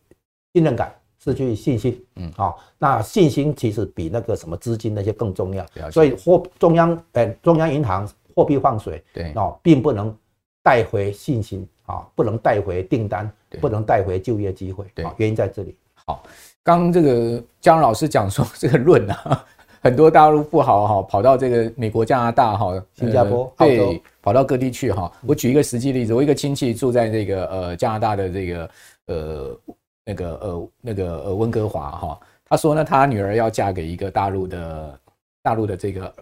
[0.52, 2.00] 信任感，失去信心。
[2.14, 5.66] 嗯，好，那信心其实比那个什么资金那些更重要。
[5.90, 10.16] 所以货中央呃中央银行货币放水，对哦，并不能
[10.62, 13.28] 带回信心啊，不能带回订单，
[13.60, 14.86] 不能带回就业机会。
[14.94, 15.76] 对，原因在这里。
[16.06, 16.22] 好，
[16.62, 19.44] 刚这个姜老师讲说 这个论啊。
[19.84, 25.12] 很多大陆富豪哈跑到这个美国、加拿大哈、新加坡，对，跑到各地去哈。
[25.26, 28.70] 我举一个实际例子，我一个亲戚住在这个呃加拿大的这个
[29.08, 29.60] 呃
[30.06, 32.18] 那个呃那个呃温哥华哈。
[32.46, 34.98] 他说呢，他女儿要嫁给一个大陆的
[35.42, 36.14] 大陆的这个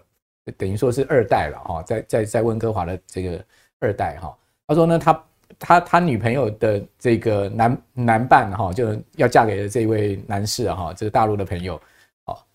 [0.57, 3.41] 等于说是二代了哈，在在在温哥华的这个
[3.79, 4.35] 二代哈。
[4.67, 5.23] 他说呢，他
[5.57, 11.79] 他他女朋友的这个男男伴哈就要嫁给了这位男士哈，这个大陆的朋友。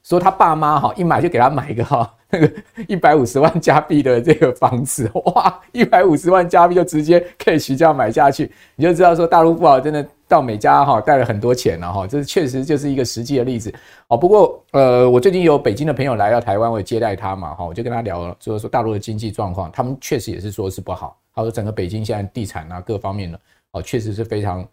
[0.08, 2.50] 说他爸妈哈一买就给他买一个哈 那个
[2.86, 13.70] 一百五十万加币的这个房子 哇，一百五十万加币就直接可以徐家买下去，你就知道说大陆富豪真的到美加哈带了很多钱了哈，这确实就是一个实际的例子
[14.06, 14.16] 哦。
[14.16, 21.18] 不过呃，我最近有北京的朋友来到台湾，我也接待他嘛哈，我就跟他聊了，就是说大陆的经济状况，他们确实也是说是不好。
[21.34, 23.38] 他说整个北京现在地产啊各方面呢
[23.72, 24.66] 哦确实是非常。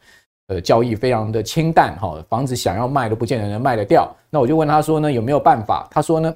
[0.47, 4.15] 呃，交易非常的清淡哈，房子想要卖都不见得能卖得掉。
[4.29, 5.87] 那我就问他说呢，有没有办法？
[5.89, 6.31] 他说呢，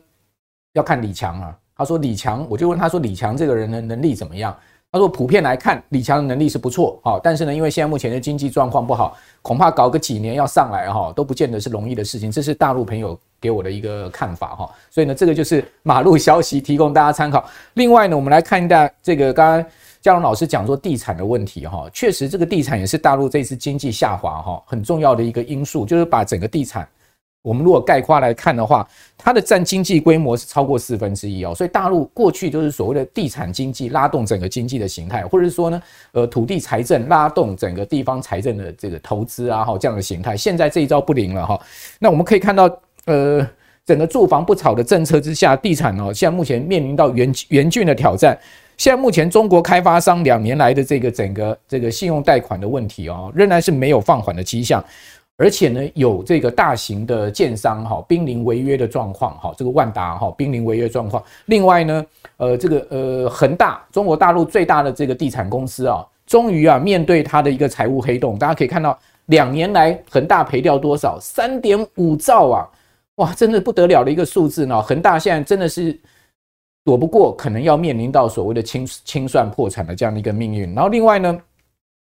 [0.73, 1.55] 要看李强啊。
[1.75, 4.53] 他说李强，我就问他说，李强这个人的能力怎么样？
[4.91, 12.31] 他说普遍来看，李强的能力是不错哈，但是呢，因为现在目前的经济状况不好，恐怕搞个几年要上来哈，都不见得是容易的事情。
[12.31, 14.69] 这是大陆朋友给我的一个看法哈。
[14.89, 17.47] 所以呢，这个就是马路消息，提供大家参考。
[17.75, 19.65] 另外呢，我们来看一下这个刚刚。
[20.01, 26.87] 嘉龙老师讲说地产的问题哈，确实这个地产也是大陆这次经济下滑哈很重要的一个因素，就是把整个地产，
[27.41, 35.81] 我们如果概括来看的话，它的占经济规模是超过四分之一哦，所以大陆过去就是所谓的地产经济拉动整个经济的形态，或者是说呢，
[36.13, 41.59] 呃土地财政拉动整个地方财政的这个投资啊哈这样的形态，现在这一招不灵了哈，
[41.99, 43.45] 那我们可以看到呃
[43.85, 48.39] 整个住房不炒的政策之下，地产哦现在目前面临到严严峻的挑战。
[48.79, 54.81] 现在目前中国开发商两年来的这个整个这个信用贷款的问题哦，仍然是没有放缓的迹象，
[55.35, 61.21] 而且呢，有这个大型的建商哈濒临违约的状况哈，这个万达哈濒临违约状况。
[61.47, 62.05] 另外呢，
[62.37, 71.19] 呃，这个呃恒大，中国大陆最大的这个地产公司啊，终于啊面对它的一个财务黑洞，大家可以看到，两年来恒大赔掉多少？
[71.19, 72.65] 三点五兆啊！
[73.15, 74.81] 哇，真的不得了的一个数字呢。
[74.81, 75.99] 恒大现在真的是。
[76.85, 80.73] 躲不过可能要面临到所谓的清清算破产的这样的一个命运。
[80.73, 81.39] 然后另外呢，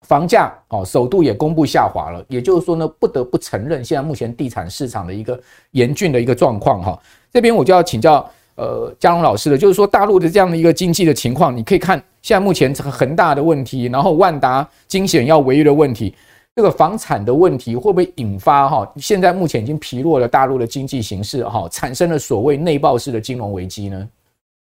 [0.06, 2.24] 房价哦，首度也公布下滑了。
[2.28, 5.38] 也就是说呢，不得不承认现在目前地产市场的一个
[5.72, 6.98] 严峻的一个状况哈。
[7.32, 16.14] 这边我就要请教呃嘉龙老师了，就是说大陆的这样的一个经济的情况，你可以看现在目前这个恒大的问题，然后万达惊险要违约的问题，
[16.56, 18.90] 这个房产的问题会不会引发哈？
[18.96, 24.08] 现在目前已经疲弱了大陆的经济形势哈，产生了所谓内爆式的金融危机呢？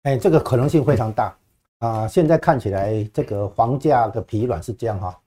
[0.06, 1.36] 哎，这个可能性非常大
[1.80, 2.08] 啊！
[2.08, 5.20] 现在看起来，这个房价的疲软是这样哈，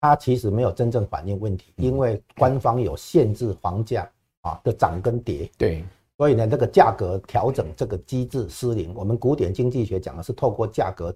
[0.00, 5.48] 它其实没有真正反映问题，因为官方有限制房价啊的涨跟跌。
[5.56, 5.84] 对，
[6.18, 8.92] 所以呢，这个价格调整这个机制失灵。
[8.96, 11.14] 我们古典经济学讲的是透过价格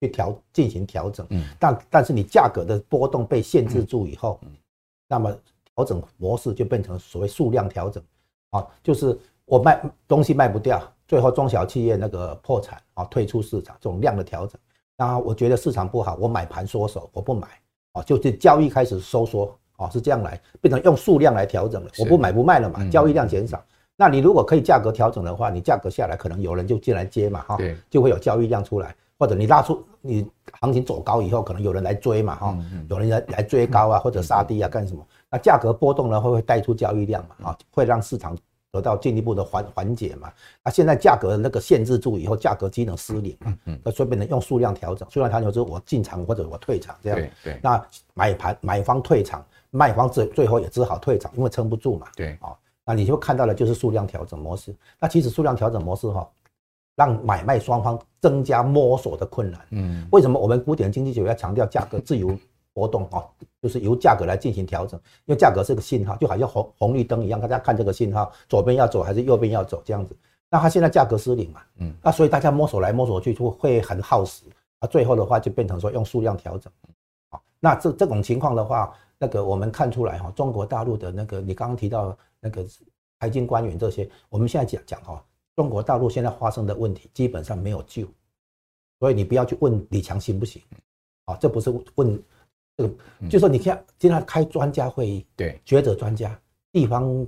[0.00, 4.40] 去调进行调整，嗯，但但是你价格的波动被限制住以后，
[5.06, 5.32] 那么
[5.76, 8.02] 调整模式就变成所谓数量调整
[8.50, 10.82] 啊，就是我卖东西卖不掉。
[11.08, 14.60] 最后中小企业那个破产啊，退出市场这种量的调整，
[14.94, 17.48] 那我觉得市场不好，我买盘缩手，我不买
[17.92, 23.60] 啊，就是交易开始收缩啊，是这样来变成用数量来调整了，我不买不卖了嘛，交易量减少。
[23.96, 27.56] 那你如果可以价格调整的话，你价格下来，可能有人就进来接嘛哈，
[27.88, 30.28] 就会有交易量出来，或者你拉出你
[30.60, 32.58] 行情走高以后，可能有人来追嘛哈，
[32.90, 35.02] 有人来来追高啊或者杀低啊干什么？
[35.30, 38.36] 那价格波动呢会会带出交易量嘛啊，会让市场。
[38.78, 40.32] 得到进一步的缓缓解嘛？
[40.64, 47.60] 那现在价格那个限制住以后，价格机能失灵，嗯嗯，那所以变成用数量调整，数量调整之后我进场或者我退场这样，对对。
[47.62, 52.54] 那买盘买方退场，卖方最最后也只好退场，因为撑不住嘛，对啊。
[52.84, 54.74] 那你就看到的就是数量调整模式。
[54.98, 56.26] 那其实数量调整模式哈，
[56.96, 59.60] 让买卖双方增加摸索的困难。
[59.70, 62.28] 嗯，为什么我们古典经济学要强调价格自由？
[62.78, 63.26] 波动啊，
[63.60, 70.16] 就是由价格来进行调整，因为价格是个信号，就好像红红绿灯一样，大家看这个信号，左边要走还是右边要走这样子。
[70.48, 74.44] 那它现在价格失灵嘛，嗯，那所以大家摸索来摸索去就会很耗时，
[74.78, 76.72] 啊，最后的话就变成说用数量调整，
[77.30, 82.64] 啊，那这这种情况的话，那个我们看出来哈，中国大陆的那个你刚刚提到那个
[83.18, 85.20] 财经官员这些，我们现在讲讲哈，
[85.56, 88.06] 中国大陆现在发生的问题基本上没有救，
[89.00, 90.62] 所以你不要去问李强行不行，
[91.26, 92.22] 啊，这不是问。
[92.78, 97.26] 这个就是说你看经常开专家会议，对，学者专家、地方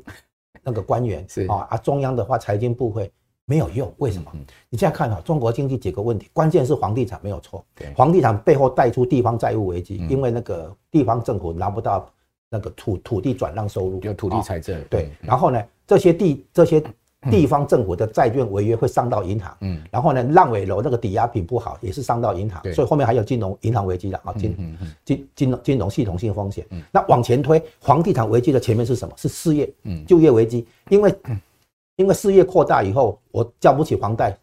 [0.63, 1.45] 那个官员是。
[1.49, 3.13] 啊啊，中央的话财经部会
[3.47, 4.31] 没有用，为什么？
[4.69, 12.09] 你现在看啊，中国经济几个问题，关键是房地产没有错，对，房地产背后带出地方债务危机，因为那个地方政府拿不到
[12.49, 16.81] 那个土土地转让收入，有土地财政，对，然后呢，这些地这些。
[17.31, 26.65] 地方政府的债券违约会上到银行，嗯，然后呢，烂尾楼那个抵押品不好，也是上到银行，所以后面还有金融银行危机了啊，金金金融金融系统性风险。
[26.91, 29.13] 那往前推，房地产危机的前面是什么？
[29.19, 29.71] 是失业，
[30.07, 31.15] 就业危机，因为
[31.97, 34.35] 因为失业扩大以后，我交不起房贷，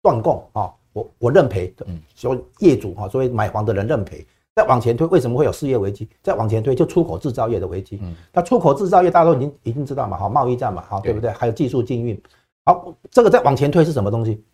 [0.00, 1.74] 断供啊，我我认赔，
[2.14, 4.24] 所以业主啊，所以买房的人认赔。
[4.54, 6.08] 再往前推，为什么会有失业危机？
[6.22, 7.98] 再往前推，就出口制造业的危机。
[8.02, 11.30] 嗯，那出口制造业大家都已经已经知道嘛，哈，贸易战嘛，哈，对不对？
[11.30, 12.20] 还有技术禁运。
[12.64, 14.44] 好，这个再往前推是什么东西？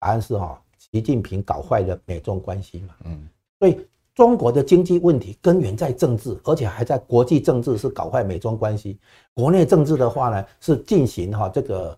[0.00, 2.94] 答案是哈，习近平搞坏了美中关系嘛。
[3.04, 3.28] 嗯，
[3.60, 3.80] 所以
[4.14, 8.98] 中国的经济问题根源在政治，而且还在国际政治是搞坏美中关系。
[9.32, 11.96] 国内政治的话呢，是进行哈这个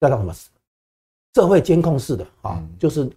[0.00, 0.34] 叫做什么
[1.34, 3.08] 社会监控式的啊，就是。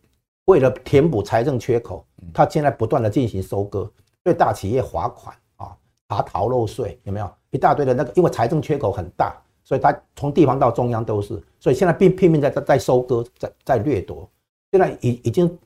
[0.45, 3.91] 为了填补财政缺口，他现在不断的进行收割，
[4.23, 5.75] 对大企业罚款啊，
[6.09, 8.11] 查逃漏税有没有一大堆的那个？
[8.15, 14.29] 因为财政缺口很大，所以他从地方到中央都是，所以现在拼拼命在在收割，在在掠夺。
[14.71, 15.57] 现在已已经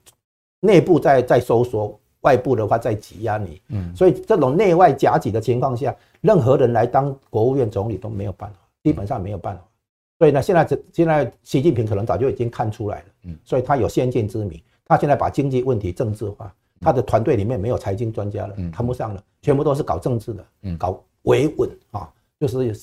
[0.62, 3.62] 内部在在收缩，外部的话在挤压你。
[3.70, 9.64] 嗯，所以这种内外夹击的情况下，任何人来当国务院总理都没有办法，基本上没有办法。
[10.20, 14.62] 所以呢，现在这现在习近平可能早就已经看出来了，嗯，所以他有先见之明。
[14.90, 20.46] 他现在把经济问题政治化，他的团队里面没有财经专家了，谈不上了，全部都是搞政治的，
[20.80, 22.76] 搞维稳啊，就是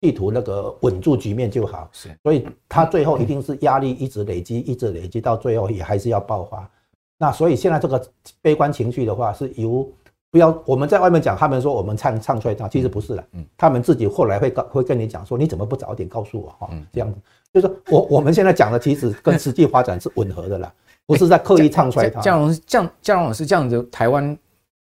[0.00, 1.88] 意图那个稳住局面就好。
[1.90, 6.70] 是，所以他最后一定是压力一直累积，一直累积，到最后也还是要爆发。
[7.16, 8.06] 那所以现在这个
[8.42, 9.90] 悲观情绪的话，是由
[10.34, 13.24] 不要我们在外面讲，他们说我们唱唱衰他，其实不是的，
[13.56, 16.68] 他们自己后来会告会跟你讲说，你怎么不早点告诉我哈？
[16.92, 17.20] 这样子，
[17.52, 20.74] 就是说 我我们现在讲的其实跟实际发展是吻合的啦。
[21.06, 22.20] 不是在刻意唱衰他。
[22.20, 24.36] 江龙江江龙老师这样子，台湾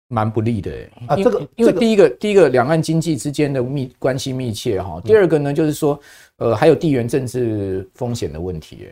[0.08, 0.71] 蛮不利的
[1.06, 1.15] 啊。
[1.15, 5.00] 这个因为第一个第一个两岸经济之间的密关系密切哈。
[5.06, 6.00] 第二个呢，就是说
[6.38, 8.88] 呃还有地缘政治风险的问题。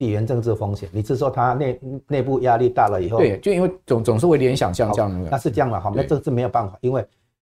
[0.00, 3.18] 地缘政治风险，你是说他内内部压力大了以后？
[3.18, 5.28] 对，就因为总总是会联想像这样的。
[5.30, 5.78] 那是这样嘛？
[5.78, 7.04] 好，那这是没有办法，因为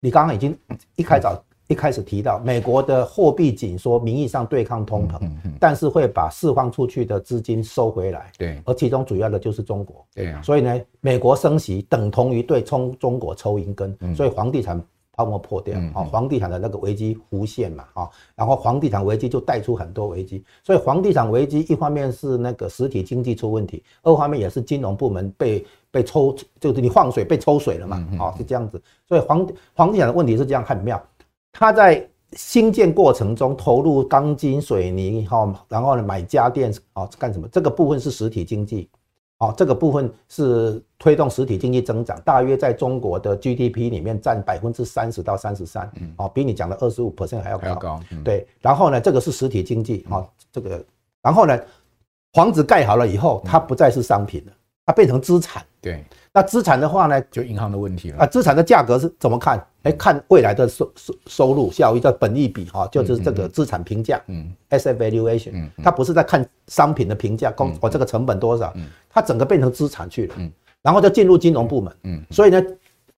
[0.01, 0.57] 你刚刚已经
[0.97, 1.39] 一开早。
[1.69, 5.21] 一开始提到美国的货币紧缩，名义上对抗通膨，
[5.61, 8.33] 但是会把释放出去的资金收回来。
[8.37, 10.05] 对，而其中主要的就是中国。
[10.13, 14.83] 对啊，所以呢，美国升息等同于对冲中国抽银根，所以房地产
[15.21, 20.43] 泡沫破掉啊，房地产的那个危机浮现嘛啊，然后房地产危机就带出很多危机。
[20.65, 28.81] 所以房地产危机一方面是那个实体经济出问题，二方面也是金融部门被被抽，就是你放水被抽水了嘛啊，是这样子。
[29.07, 31.03] 所以房房地产的问题是这样很妙。
[31.53, 37.47] 它在新建过程中投入钢筋水泥，哈，然后呢买家电，啊，干什么？
[37.49, 38.89] 这个部分是实体经济，
[39.41, 48.47] 哦，这个部分是推动实体经济增长，大约在中国的 GDP 里面占百分之三十到三十三，哦，比你讲的二十五 percent 还要高，高，对。
[48.61, 50.85] 然后呢，这个是实体经济，哦，这个，
[51.23, 51.59] 然后呢，
[52.35, 54.53] 房子盖好了以后，它不再是商品了，
[54.85, 56.05] 它变成资产，对。
[56.33, 58.19] 那资产的话呢，就银行的问题了。
[58.19, 58.27] 啊。
[58.27, 59.65] 资产的价格是怎么看？
[59.83, 68.75] 哎，看未来的收收收入效益叫本益比哈，就是这个资产评价，嗯，asset valuation，嗯，它不是在看商品的评价，公我这个成本多少，
[69.09, 72.63] 它整个变成资产去了，嗯，然后就进入金融部门，嗯，所以呢，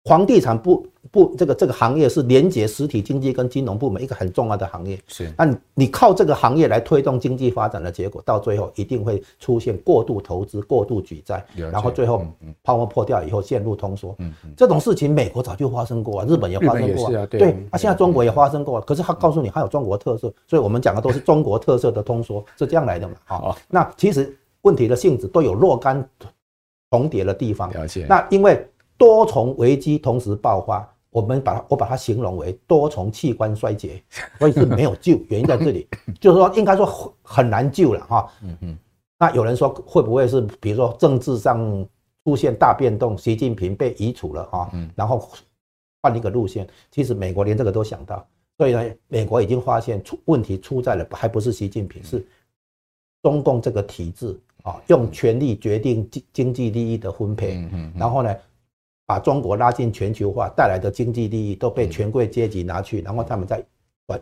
[0.05, 0.85] 房地产不。
[1.11, 4.97] 不，这个这个行业是连接实体经济跟金融部门一个很重要的行业。
[5.05, 12.25] 是，那你靠这个行业来推动经济发展的结果，到最后一定会出现过度投资、过度举债，然后最后
[12.63, 14.15] 泡沫破掉以后陷入通缩。
[14.17, 17.25] 嗯嗯，这种事情美国早就发生过啊，日本也发生过啊。
[17.27, 23.13] 对，啊，现在中国也发生过，可是他告诉你，还有中国特色，所以我们讲的都是中国特色的通缩，是这样来的嘛？
[23.25, 26.03] 好，那其实问题的性质都有若干
[26.89, 27.71] 重叠的地方。
[27.73, 28.07] 了解。
[28.09, 28.65] 那因为
[29.03, 30.89] 多重危机同时爆发。
[31.09, 34.01] 我们把它，我把它形容为多重器官衰竭，
[34.39, 35.19] 所以是没有救。
[35.27, 35.87] 原因在这里，
[36.19, 38.31] 就是说应该说很难救了哈。
[38.41, 38.77] 嗯嗯。
[39.19, 41.87] 那有人说会不会是，比如说政治上
[42.23, 44.69] 出现大变动，习近平被移除了哈？
[44.73, 44.89] 嗯。
[44.95, 45.29] 然后
[46.01, 48.25] 换一个路线，其实美国连这个都想到，
[48.57, 52.25] 所以呢，美国已经发现出问题出在了，还不是习近平，是
[53.21, 57.57] 中共这个体制啊，用权力决定经经济利益的分配。
[57.57, 57.93] 嗯嗯。
[57.95, 58.35] 然后呢？
[59.05, 63.63] 把中国拉进全球化带来的经济利益都被权贵阶级拿去，然后他们再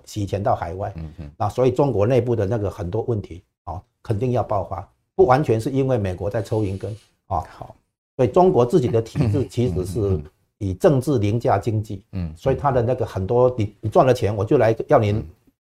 [0.05, 0.91] 洗钱到海外。
[0.95, 1.31] 嗯嗯。
[1.37, 4.87] 啊，所以中国内部的那个很多问题啊，肯定要爆发。
[5.15, 6.91] 不完全是因为美国在抽银根
[7.27, 7.43] 啊。
[7.49, 7.75] 好，
[8.15, 10.19] 所以中国自己的体制其实是
[10.57, 15.23] 以政治凌驾经济，嗯，所以他的那个很多你你赚了钱，我就来要你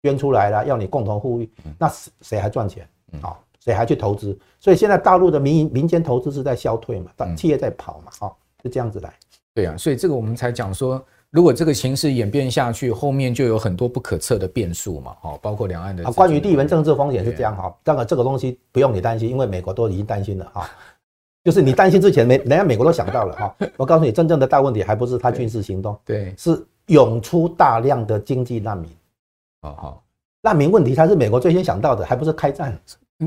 [0.03, 2.89] 捐出来了，要你共同富裕，那谁谁还赚钱
[3.23, 3.37] 啊？
[3.61, 4.39] 谁还去投资？
[4.59, 9.13] 所以现在大陆的民民间投资是在消退嘛，企业在跑嘛，哈，是这样子来。
[9.55, 11.05] 对啊，所以这个我们才讲说。
[11.33, 16.05] 如果这个形势演变下去，后面就有很多不可测的变数嘛，哦，包括两岸的。
[16.05, 20.69] 啊，关于地缘政治风险是这样哈，当然这个东西不用你担心，因为美国都已经担心了哈，
[21.45, 23.57] 就是你担心之前，美 人家美国都想到了哈。
[23.77, 28.91] 我告诉你，真正的大问题还不是他军事行动，对，是涌出大量的经济难民。
[29.63, 30.05] 好好，
[30.43, 32.77] 难民问题他是美国最先想到的，还不是开战。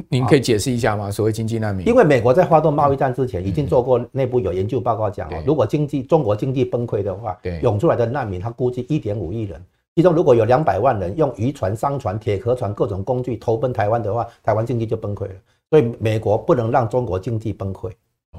[0.10, 1.12] 您可以解释一下吗？
[1.12, 9.64] 所谓经济难民，因为美国在发动贸易战之前，已经做过内部有研究报告讲，如果经济中国经济崩溃的话，涌出来的难民，他估计一点五亿人，
[9.96, 15.34] 其中如果有两百万人用渔船、商船、铁壳船各种工具投奔台湾的话，台湾经济就崩溃了。
[15.70, 17.92] 所以美国不能让中国经济崩溃，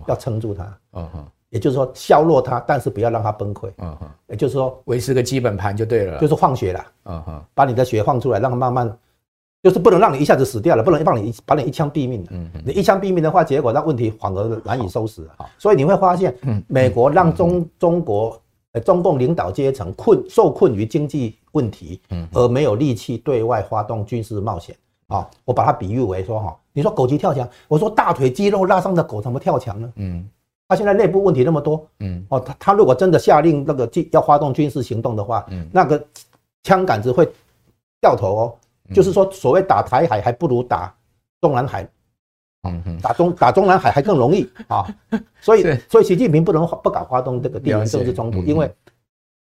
[0.09, 0.79] 要撑住它。
[0.95, 3.71] 嗯哼，也就是说削弱它，但是不要让它崩溃。
[3.79, 6.85] 嗯哼，也就是说维持个基本盘就对了，就是放血了。
[7.05, 8.99] 嗯哼，把你的血放出来，让它慢慢。
[9.65, 12.33] 就是不能让你一下子死掉了，不能让你把你一枪毙命的。
[12.35, 15.27] 嗯，你一枪毙命的话，结果那问题反而难以收拾。
[15.39, 16.35] 好，所以你会发现，
[16.69, 18.39] 美国让中中国
[18.73, 24.77] 呃中共领导阶层困受困于经济问题，嗯，而没有力气对外发动军事冒险。
[25.07, 29.91] 啊，我把它比喻为说哈，你说狗急跳墙，我说大腿肌肉拉伤的狗怎么跳墙呢？
[29.97, 30.29] 嗯，
[30.69, 36.05] 他现在内部问题那么多，嗯，哦，他他如果真的下令那个要发动军事行动的话，嗯，那个
[36.65, 37.27] 枪杆子会
[38.03, 38.55] 掉头哦。
[38.93, 40.95] 就是说，所谓打台海还不如打
[41.41, 41.89] 中南海，
[42.65, 44.87] 嗯，打中打中南海还更容易 啊，
[45.41, 48.71] 所以所以习近平不能不敢发动这个地缘政治冲突，因为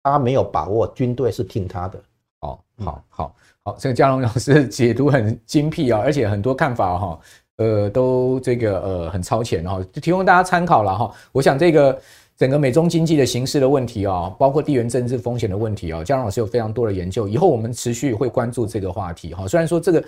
[0.02, 2.02] 他没有把握军队是听他的。
[2.42, 7.20] 哦，好好好，这个嘉龙老师解读很精辟啊，而且很多看法哈，
[7.58, 11.12] 呃，都这个呃很超前哈，就提供大家参考了哈。
[11.32, 12.02] 我想这个。
[12.40, 17.28] 整个美中经济的形势的问题啊，包括地缘政治风险的问题啊，佳龙老师有非常多的研究。
[17.28, 19.46] 以后我们持续会关注这个话题哈。
[19.46, 20.04] 虽然说这个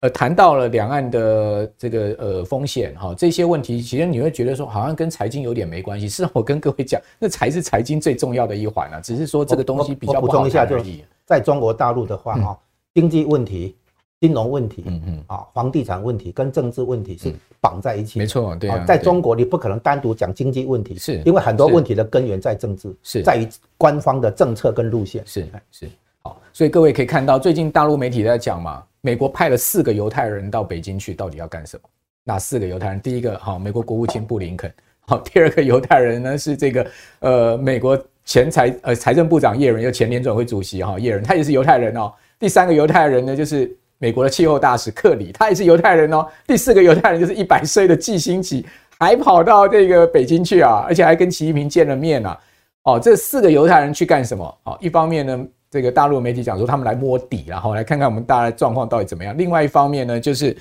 [0.00, 6.08] 呃谈到了两岸的这个呃风险哈，这些问题其实你会觉得说好像跟财经有点没关系。
[6.08, 9.00] 事实上我跟各位讲，那才是财经最重要的一环啊。
[9.00, 11.04] 只是说这个东西比较不好谈而已。
[11.24, 12.58] 在中国大陆的话哈，
[12.92, 13.76] 经济问题。
[14.20, 25.88] 金融问题，嗯嗯，啊，房地产问题跟政治问题是绑在一起，没错，对啊，在中国你不可能单独讲经济问题，是因为很多问题的根源在政治，是在于官方的政策跟路线，是是，
[26.22, 31.88] 好，所以各位可以看到，最近大陆媒体在讲嘛，美国派了四个犹太人到北京去，到底要干什么？
[32.24, 33.00] 哪四个犹太人？
[33.00, 36.86] 第一个，好，美国国务卿布林肯，好，第二个犹太人呢是这个，
[37.20, 42.12] 呃，美国前财呃财政部长耶伦，又前联准会主席哈耶伦，他也是犹太人哦。
[42.36, 43.72] 第三个犹太人呢就是。
[43.98, 46.26] 美国的气候大使克里，他也是犹太人哦。
[46.46, 48.64] 第四个犹太人就是一百岁的季星奇，
[48.98, 52.38] 还跑到这个北京去啊，而且还跟习近平见了面啊。
[52.84, 54.58] 哦，这四个犹太人去干什么？
[54.64, 59.36] 哦，一方面呢，这个大陆媒体讲说他们来摸底，然后来看看我们大家的状况到底怎么样。
[59.36, 60.56] 另外一方面呢，就是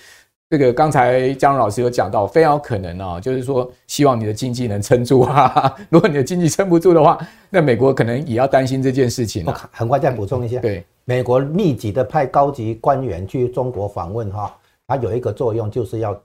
[0.50, 5.76] 这个刚才江龙老师有讲到，非常有可能啊，就是说希望你的经济能撑住啊。
[5.90, 7.20] 如果你的经济撑不住的话，
[7.50, 9.46] 那美国可能也要担心这件事情。
[9.74, 10.86] 很快再补充一下，对。
[11.04, 14.56] 美国密集的派高级官员去中国访问，哈，
[14.88, 16.18] 它有一个作用，就是要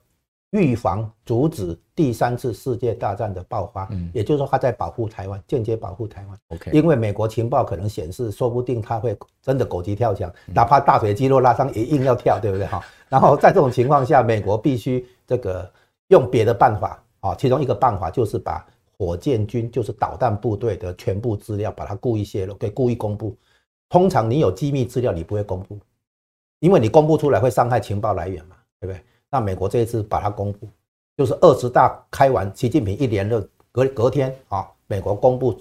[0.53, 3.87] 预防、阻止第三次世界大战的爆发。
[3.91, 6.37] 嗯，也就是说，他在保护台湾，间接保护台湾。
[6.49, 12.67] OK，因为美国情报可能显示，说不定他会真的狗急跳墙，哪怕大腿肌肉拉伤也硬要跳，对不对？
[12.67, 15.69] 哈， 然后在这种情况下，美国必须这个
[16.09, 18.63] 用别的办法啊，其中一个办法就是把
[18.95, 23.35] 火箭军，就是导弹部队的全部资料，把它故意泄露，给故意公布。
[23.89, 25.79] 通常你有机密资料，你不会公布，
[26.59, 29.03] 因为你公布出来会伤害情报来源嘛，对不对？
[29.33, 30.69] 那美国这一次把它公布，
[31.17, 35.59] 就是二十大开完，习近平一连任，隔隔天啊，美国公布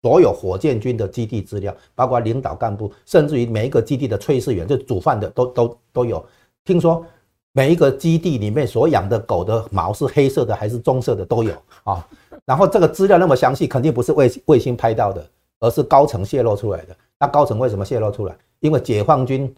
[0.00, 6.24] 所有火箭军的基地资料，包括领导干部，甚至于每一个基地的炊事员，就煮饭的都都都有。
[6.64, 7.04] 听说
[7.52, 11.52] 每一个基地里面所养的狗的毛是黑色的还是棕色的都有
[11.84, 12.08] 啊。
[12.46, 15.22] 然后这个资料那么详细，肯定不是卫卫星拍到的，
[15.60, 16.96] 而是高层泄露出来的。
[17.18, 18.34] 那高层为什么泄露出来？
[18.60, 19.54] 因为解放军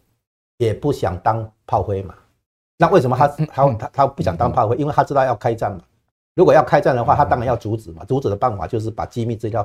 [0.58, 2.12] 也不想当炮灰嘛。
[2.76, 4.76] 那为什么他他他他不想当炮灰？
[4.76, 5.80] 因为他知道要开战嘛。
[6.34, 8.04] 如果要开战的话，他当然要阻止嘛。
[8.04, 9.64] 阻止的办法就是把机密资料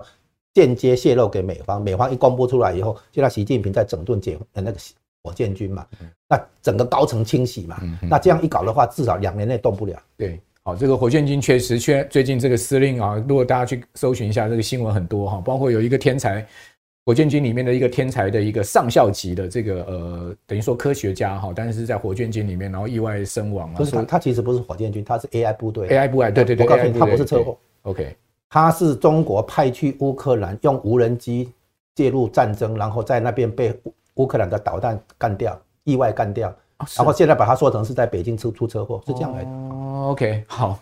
[0.53, 1.81] 间接泄露给美方。
[1.81, 4.75] 美方一公布出来以后，就让习近平在整顿解那个
[5.23, 5.85] 火箭军嘛。
[6.27, 7.81] 那整个高层清洗嘛。
[8.01, 9.99] 那这样一搞的话，至少两年内动不了。
[10.15, 12.05] 对，好，这个火箭军确实缺。
[12.11, 16.47] 最近这个司令啊，如果大家去搜寻一下这个新闻很多哈，包括有一个天才。
[17.09, 23.77] 火箭军里面的一个天才的一个上校级的这个呃，等于说科学家哈，但是是在火箭军里面，然后意外身亡啊。
[23.77, 25.87] 不是他，他其实不是火箭军，他是 AI 部队。
[25.87, 26.63] AI 部队，对对对。
[26.63, 27.57] 我告诉你，他不是车祸。
[27.81, 28.15] OK，
[28.47, 31.51] 他是中国派去乌克兰用无人机
[31.95, 33.73] 介入战争，然后在那边被
[34.13, 36.55] 乌克兰的导弹干掉，意外干掉，
[36.95, 39.49] 然后现在把它说成是在北京出出车祸，是这样来的。
[39.49, 40.79] 哦，OK，好。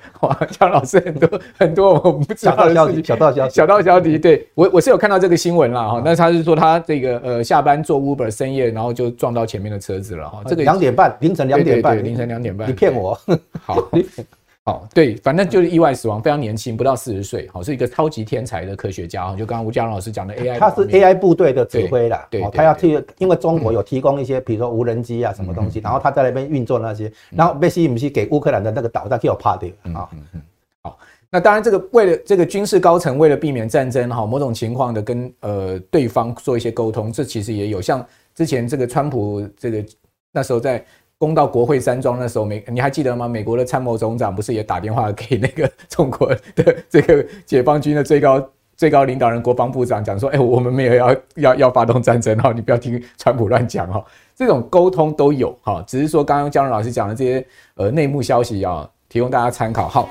[0.20, 4.18] 哇，江老师很多很多我们不知道的消息，小道消息，小道消息。
[4.18, 10.42] 对我我是有看到这个新闻了哈，那他是说他这个呃下班坐 Uber 深夜，然后就撞到前面的车子了哈。
[10.46, 13.18] 这个两点半，凌晨两点半，凌晨两点半，你骗我？
[13.62, 13.88] 好。
[14.68, 30.10] 好，对，反正就是意外死亡，非常年轻，不到四十岁，好，是一个超级天才的科学家，就刚刚吴家荣老师讲的 AI，他是 AI 部队的指挥啦，对，他要替，因为中国有提供一些，比如说无人机啊，什么东西，然后他在那边运作那些，然后被吸引去给乌克兰的那个导弹给我趴掉啊。
[30.82, 30.98] 好，
[31.30, 37.80] 那当然这个为了这个军事高层为了避免战争哈，某种情况的跟呃对方做一些沟通，这其实也有。
[37.80, 38.04] 像
[38.34, 39.84] 之前这个川普这个
[40.32, 40.84] 那时候在。
[41.18, 43.26] 攻到国会山庄的时候，美你还记得吗？
[43.26, 54.04] 美国的参谋总长不是也打电话给那个 中国的这个解放军的最高最高领导人国防部长，讲说：“哎，我们没有要要要发动战争哈，你不要听川普乱讲哈。”
[54.36, 57.46] 这种沟通都有哈，只是说刚刚江老师讲的这些
[57.76, 59.88] 呃内幕消息啊，提供大家参考。
[59.88, 60.08] 好。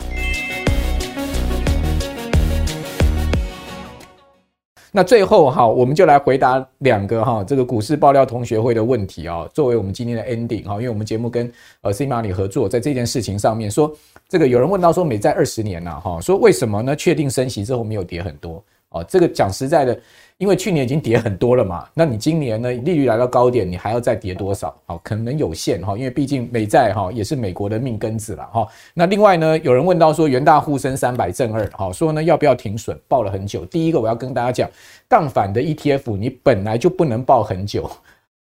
[4.96, 13.94] 那最后哈，我们就来回答两个哈，这个股市爆料同学会的问题啊，作为我们今天的 ending 哈，因为我们节目跟呃 CMA 里合作，在这件事情上面说，
[14.30, 16.96] 这个有人问到说美债二十年呐哈，说为什么呢？
[16.96, 20.00] 确定升息之后没有跌很多啊，这个讲实在的。
[20.38, 22.70] 因为去年已经跌很多了嘛，那你今年呢？
[22.70, 24.76] 利率来到高点，你还要再跌多少？
[24.86, 28.68] 好，可能有限哈，因为毕竟美债哈也是美国的命根子了哈。
[28.94, 33.00] 那另外呢，有人问到说元大沪深三百正二，好说呢要不要停损？
[33.08, 33.64] 抱了很久。
[33.66, 34.70] 第一个我要跟大家讲，
[35.08, 37.90] 杠杆的 ETF 你本来就不能抱很久，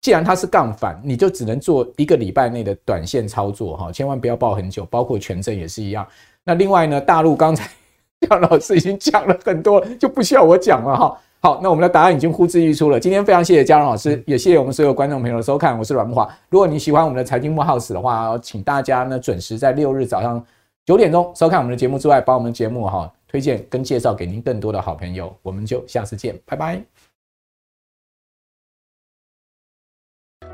[0.01, 4.83] 既然它是杠杆，你就只能做一个礼拜内的短线操作哈，千万不要抱很久。
[4.87, 6.05] 包括权证也是一样。
[6.43, 7.69] 那另外呢，大陆刚才
[8.27, 11.17] 廖老师已经讲了很多，就不需要我讲了哈。
[11.41, 12.99] 好，那我们的答案已经呼之欲出了。
[12.99, 15.77] 今天非常谢谢嘉荣老师，也谢谢我们所有观众朋友的收看。
[15.77, 16.27] 我是阮木华。
[16.49, 20.45] 如果你喜欢我们的财经幕 House 的话，请大家呢准时在六日早上
[20.85, 25.33] 九点钟收看我们的节目之外，把我们的节目哈推荐跟介绍给您更多的好朋友。
[25.41, 26.98] 我们就下次见，拜拜。